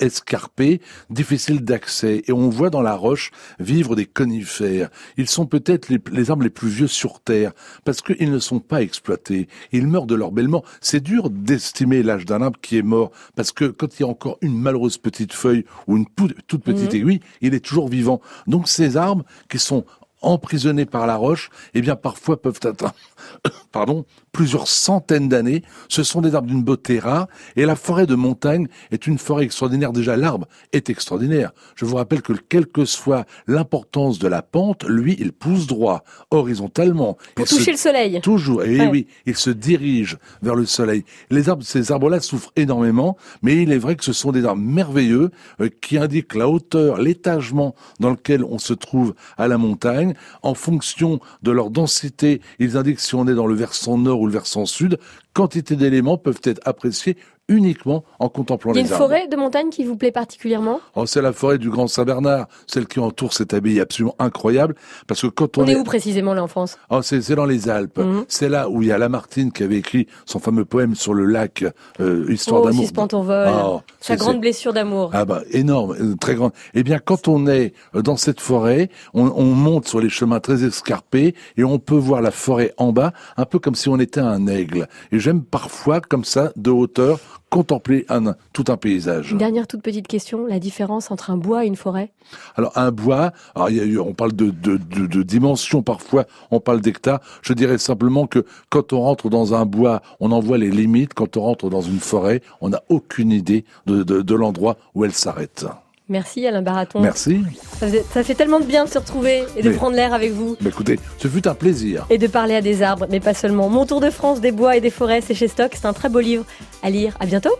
escarpés, 0.00 0.80
difficiles 1.10 1.64
d'accès, 1.64 2.22
et 2.26 2.32
on 2.32 2.48
voit 2.48 2.70
dans 2.70 2.82
la 2.82 2.94
roche 2.94 3.30
vivre 3.58 3.96
des 3.96 4.06
conifères. 4.06 4.90
Ils 5.16 5.28
sont 5.28 5.46
peut-être 5.46 5.88
les, 5.88 6.00
les, 6.12 6.30
arbres 6.30 6.44
les 6.44 6.50
plus 6.50 6.68
vieux 6.68 6.86
sur 6.86 7.20
Terre, 7.20 7.52
parce 7.84 8.00
qu'ils 8.02 8.30
ne 8.30 8.38
sont 8.38 8.60
pas 8.60 8.82
exploités. 8.82 9.48
Ils 9.72 9.86
meurent 9.86 10.06
de 10.06 10.14
leur 10.14 10.32
bêlement. 10.32 10.64
C'est 10.80 11.02
dur 11.02 11.30
d'estimer 11.30 12.02
l'âge 12.02 12.24
d'un 12.24 12.42
arbre 12.42 12.58
qui 12.60 12.78
est 12.78 12.82
mort, 12.82 13.10
parce 13.36 13.52
que 13.52 13.66
quand 13.66 13.98
il 13.98 14.02
y 14.02 14.04
a 14.04 14.08
encore 14.08 14.38
une 14.40 14.58
malheureuse 14.58 14.98
petite 14.98 15.32
feuille 15.32 15.64
ou 15.86 15.96
une 15.96 16.06
toute 16.06 16.64
petite 16.64 16.92
mmh. 16.92 16.96
aiguille, 16.96 17.20
il 17.40 17.54
est 17.54 17.64
toujours 17.64 17.88
vivant. 17.88 18.20
Donc 18.46 18.68
ces 18.68 18.96
arbres 18.96 19.24
qui 19.48 19.58
sont 19.58 19.84
emprisonnés 20.24 20.86
par 20.86 21.06
la 21.06 21.16
roche, 21.16 21.50
eh 21.74 21.80
bien 21.80 21.96
parfois 21.96 22.40
peuvent 22.40 22.60
atteindre, 22.62 22.94
pardon, 23.72 24.04
plusieurs 24.32 24.68
centaines 24.68 25.28
d'années. 25.28 25.62
Ce 25.88 26.02
sont 26.02 26.20
des 26.20 26.34
arbres 26.34 26.48
d'une 26.48 26.62
beauté 26.62 26.98
rare 26.98 27.28
et 27.56 27.64
la 27.64 27.76
forêt 27.76 28.06
de 28.06 28.14
montagne 28.14 28.68
est 28.90 29.06
une 29.06 29.18
forêt 29.18 29.44
extraordinaire. 29.44 29.92
Déjà, 29.92 30.16
l'arbre 30.16 30.46
est 30.72 30.90
extraordinaire. 30.90 31.52
Je 31.76 31.84
vous 31.84 31.96
rappelle 31.96 32.22
que 32.22 32.32
quelle 32.32 32.66
que 32.66 32.84
soit 32.84 33.24
l'importance 33.46 34.18
de 34.18 34.28
la 34.28 34.42
pente, 34.42 34.84
lui, 34.84 35.16
il 35.18 35.32
pousse 35.32 35.66
droit, 35.66 36.04
horizontalement. 36.30 37.16
Pour 37.34 37.46
toucher 37.46 37.72
le 37.72 37.76
soleil. 37.76 38.20
Toujours. 38.20 38.64
Et 38.64 38.86
oui, 38.88 39.06
il 39.26 39.36
se 39.36 39.50
dirige 39.50 40.18
vers 40.42 40.54
le 40.54 40.66
soleil. 40.66 41.04
Les 41.30 41.48
arbres, 41.48 41.64
ces 41.64 41.92
arbres-là 41.92 42.20
souffrent 42.20 42.52
énormément, 42.56 43.16
mais 43.42 43.62
il 43.62 43.72
est 43.72 43.78
vrai 43.78 43.96
que 43.96 44.04
ce 44.04 44.12
sont 44.12 44.32
des 44.32 44.44
arbres 44.44 44.62
merveilleux 44.62 45.30
euh, 45.60 45.68
qui 45.80 45.98
indiquent 45.98 46.34
la 46.34 46.48
hauteur, 46.48 46.98
l'étagement 46.98 47.74
dans 48.00 48.10
lequel 48.10 48.44
on 48.44 48.58
se 48.58 48.72
trouve 48.72 49.14
à 49.36 49.48
la 49.48 49.58
montagne. 49.58 50.13
En 50.42 50.54
fonction 50.54 51.20
de 51.42 51.50
leur 51.50 51.70
densité, 51.70 52.40
ils 52.58 52.76
indiquent 52.76 53.00
si 53.00 53.14
on 53.14 53.26
est 53.26 53.34
dans 53.34 53.46
le 53.46 53.54
versant 53.54 53.98
nord 53.98 54.20
ou 54.20 54.26
le 54.26 54.32
versant 54.32 54.66
sud, 54.66 54.98
quantité 55.32 55.76
d'éléments 55.76 56.18
peuvent 56.18 56.40
être 56.44 56.60
appréciés 56.64 57.16
uniquement 57.48 58.04
en 58.18 58.28
contemplant 58.28 58.72
les 58.72 58.80
arbres. 58.80 58.86
Il 58.86 58.90
y 58.90 58.92
a 58.92 58.96
une 58.96 59.02
forêt 59.02 59.28
de 59.28 59.36
montagne 59.36 59.70
qui 59.70 59.84
vous 59.84 59.96
plaît 59.96 60.12
particulièrement? 60.12 60.80
Oh, 60.94 61.06
C'est 61.06 61.22
la 61.22 61.32
forêt 61.32 61.58
du 61.58 61.70
Grand 61.70 61.86
Saint-Bernard, 61.88 62.46
celle 62.66 62.86
qui 62.86 63.00
entoure 63.00 63.32
cette 63.34 63.52
abbaye 63.54 63.80
absolument 63.80 64.14
incroyable. 64.18 64.74
Parce 65.06 65.22
que 65.22 65.26
quand 65.26 65.58
on, 65.58 65.62
on 65.64 65.66
est, 65.66 65.76
où 65.76 65.84
précisément 65.84 66.34
là 66.34 66.42
en 66.42 66.48
France? 66.48 66.78
Oh, 66.90 67.02
C'est 67.02 67.34
dans 67.34 67.44
les 67.46 67.68
Alpes. 67.68 67.98
Mhm. 67.98 68.24
C'est 68.28 68.48
là 68.48 68.68
où 68.68 68.82
il 68.82 68.88
y 68.88 68.92
a 68.92 68.98
Lamartine 68.98 69.52
qui 69.52 69.62
avait 69.62 69.76
écrit 69.76 70.06
son 70.24 70.38
fameux 70.38 70.64
poème 70.64 70.94
sur 70.94 71.14
le 71.14 71.24
lac, 71.24 71.64
euh, 72.00 72.26
Histoire 72.30 72.62
oh, 72.62 72.66
d'amour. 72.66 73.08
ton 73.08 73.22
vol. 73.22 73.48
Oh, 73.64 73.80
Sa 74.00 74.16
grande 74.16 74.40
blessure 74.40 74.72
d'amour. 74.72 75.10
Ah 75.12 75.24
bah 75.24 75.42
énorme, 75.50 75.96
euh, 76.00 76.14
très 76.16 76.34
grande. 76.34 76.52
Eh 76.74 76.82
bien 76.82 76.98
quand 76.98 77.28
on 77.28 77.46
est 77.46 77.74
euh, 77.94 78.02
dans 78.02 78.16
cette 78.16 78.40
forêt, 78.40 78.88
on, 79.12 79.26
on 79.34 79.44
monte 79.44 79.86
sur 79.88 80.00
les 80.00 80.08
chemins 80.08 80.40
très 80.40 80.64
escarpés 80.64 81.34
et 81.56 81.64
on 81.64 81.78
peut 81.78 81.96
voir 81.96 82.22
la 82.22 82.30
forêt 82.30 82.72
en 82.78 82.92
bas, 82.92 83.12
un 83.36 83.44
peu 83.44 83.58
comme 83.58 83.74
si 83.74 83.88
on 83.88 83.98
était 83.98 84.20
un 84.20 84.46
aigle. 84.46 84.88
Et 85.12 85.18
j'aime 85.18 85.42
parfois 85.42 86.00
comme 86.00 86.24
ça, 86.24 86.52
de 86.56 86.70
hauteur, 86.70 87.18
contempler 87.54 88.04
un, 88.08 88.34
tout 88.52 88.64
un 88.68 88.76
paysage. 88.76 89.30
Une 89.30 89.38
dernière 89.38 89.68
toute 89.68 89.82
petite 89.82 90.08
question, 90.08 90.46
la 90.46 90.58
différence 90.58 91.12
entre 91.12 91.30
un 91.30 91.36
bois 91.36 91.64
et 91.64 91.68
une 91.68 91.76
forêt? 91.76 92.10
Alors 92.56 92.72
un 92.76 92.90
bois, 92.90 93.32
alors 93.54 93.70
il 93.70 93.76
y 93.76 93.96
a, 93.96 94.00
on 94.02 94.12
parle 94.12 94.32
de, 94.32 94.50
de, 94.50 94.76
de, 94.76 95.06
de 95.06 95.22
dimension 95.22 95.80
parfois, 95.82 96.24
on 96.50 96.58
parle 96.58 96.80
d'hectares. 96.80 97.20
Je 97.42 97.52
dirais 97.52 97.78
simplement 97.78 98.26
que 98.26 98.44
quand 98.70 98.92
on 98.92 99.02
rentre 99.02 99.30
dans 99.30 99.54
un 99.54 99.66
bois, 99.66 100.02
on 100.18 100.32
en 100.32 100.40
voit 100.40 100.58
les 100.58 100.70
limites. 100.70 101.14
Quand 101.14 101.36
on 101.36 101.42
rentre 101.42 101.70
dans 101.70 101.82
une 101.82 102.00
forêt, 102.00 102.40
on 102.60 102.70
n'a 102.70 102.82
aucune 102.88 103.30
idée 103.30 103.64
de, 103.86 104.02
de 104.02 104.34
l'endroit 104.34 104.76
où 104.94 105.04
elle 105.04 105.12
s'arrête. 105.12 105.66
Merci 106.08 106.46
Alain 106.46 106.60
Baraton. 106.60 107.00
Merci. 107.00 107.42
Ça, 107.78 108.22
fait 108.22 108.34
tellement 108.34 108.60
de 108.60 108.66
bien 108.66 108.84
de 108.84 108.90
se 108.90 108.98
retrouver 108.98 109.44
et 109.56 109.62
de 109.62 109.70
prendre 109.70 109.96
l'air 109.96 110.12
avec 110.12 110.32
vous. 110.32 110.56
Bah 110.60 110.68
écoutez, 110.68 111.00
ce 111.18 111.28
fut 111.28 111.48
un 111.48 111.54
plaisir. 111.54 112.06
Et 112.10 112.18
de 112.18 112.26
parler 112.26 112.54
à 112.54 112.60
des 112.60 112.82
arbres, 112.82 113.06
mais 113.10 113.20
pas 113.20 113.32
seulement. 113.32 113.70
Mon 113.70 113.86
tour 113.86 114.00
de 114.00 114.10
France 114.10 114.40
des 114.40 114.52
bois 114.52 114.76
et 114.76 114.82
des 114.82 114.90
forêts, 114.90 115.22
c'est 115.22 115.34
chez 115.34 115.48
Stock. 115.48 115.72
C'est 115.74 115.86
un 115.86 115.94
très 115.94 116.10
beau 116.10 116.20
livre 116.20 116.44
à 116.82 116.90
lire. 116.90 117.16
À 117.20 117.26
bientôt. 117.26 117.56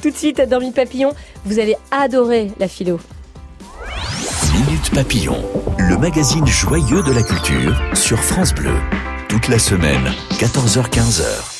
Tout 0.00 0.10
de 0.10 0.16
suite, 0.16 0.40
dans 0.40 0.60
Minute 0.60 0.76
Papillon, 0.76 1.12
vous 1.44 1.58
allez 1.58 1.76
adorer 1.90 2.52
la 2.58 2.68
philo. 2.68 3.00
Minute 4.54 4.90
Papillon, 4.94 5.38
le 5.78 5.96
magazine 5.98 6.46
joyeux 6.46 7.02
de 7.02 7.12
la 7.12 7.22
culture 7.22 7.80
sur 7.94 8.18
France 8.18 8.54
Bleu. 8.54 8.74
Toute 9.28 9.48
la 9.48 9.58
semaine, 9.58 10.12
14h-15h. 10.32 11.51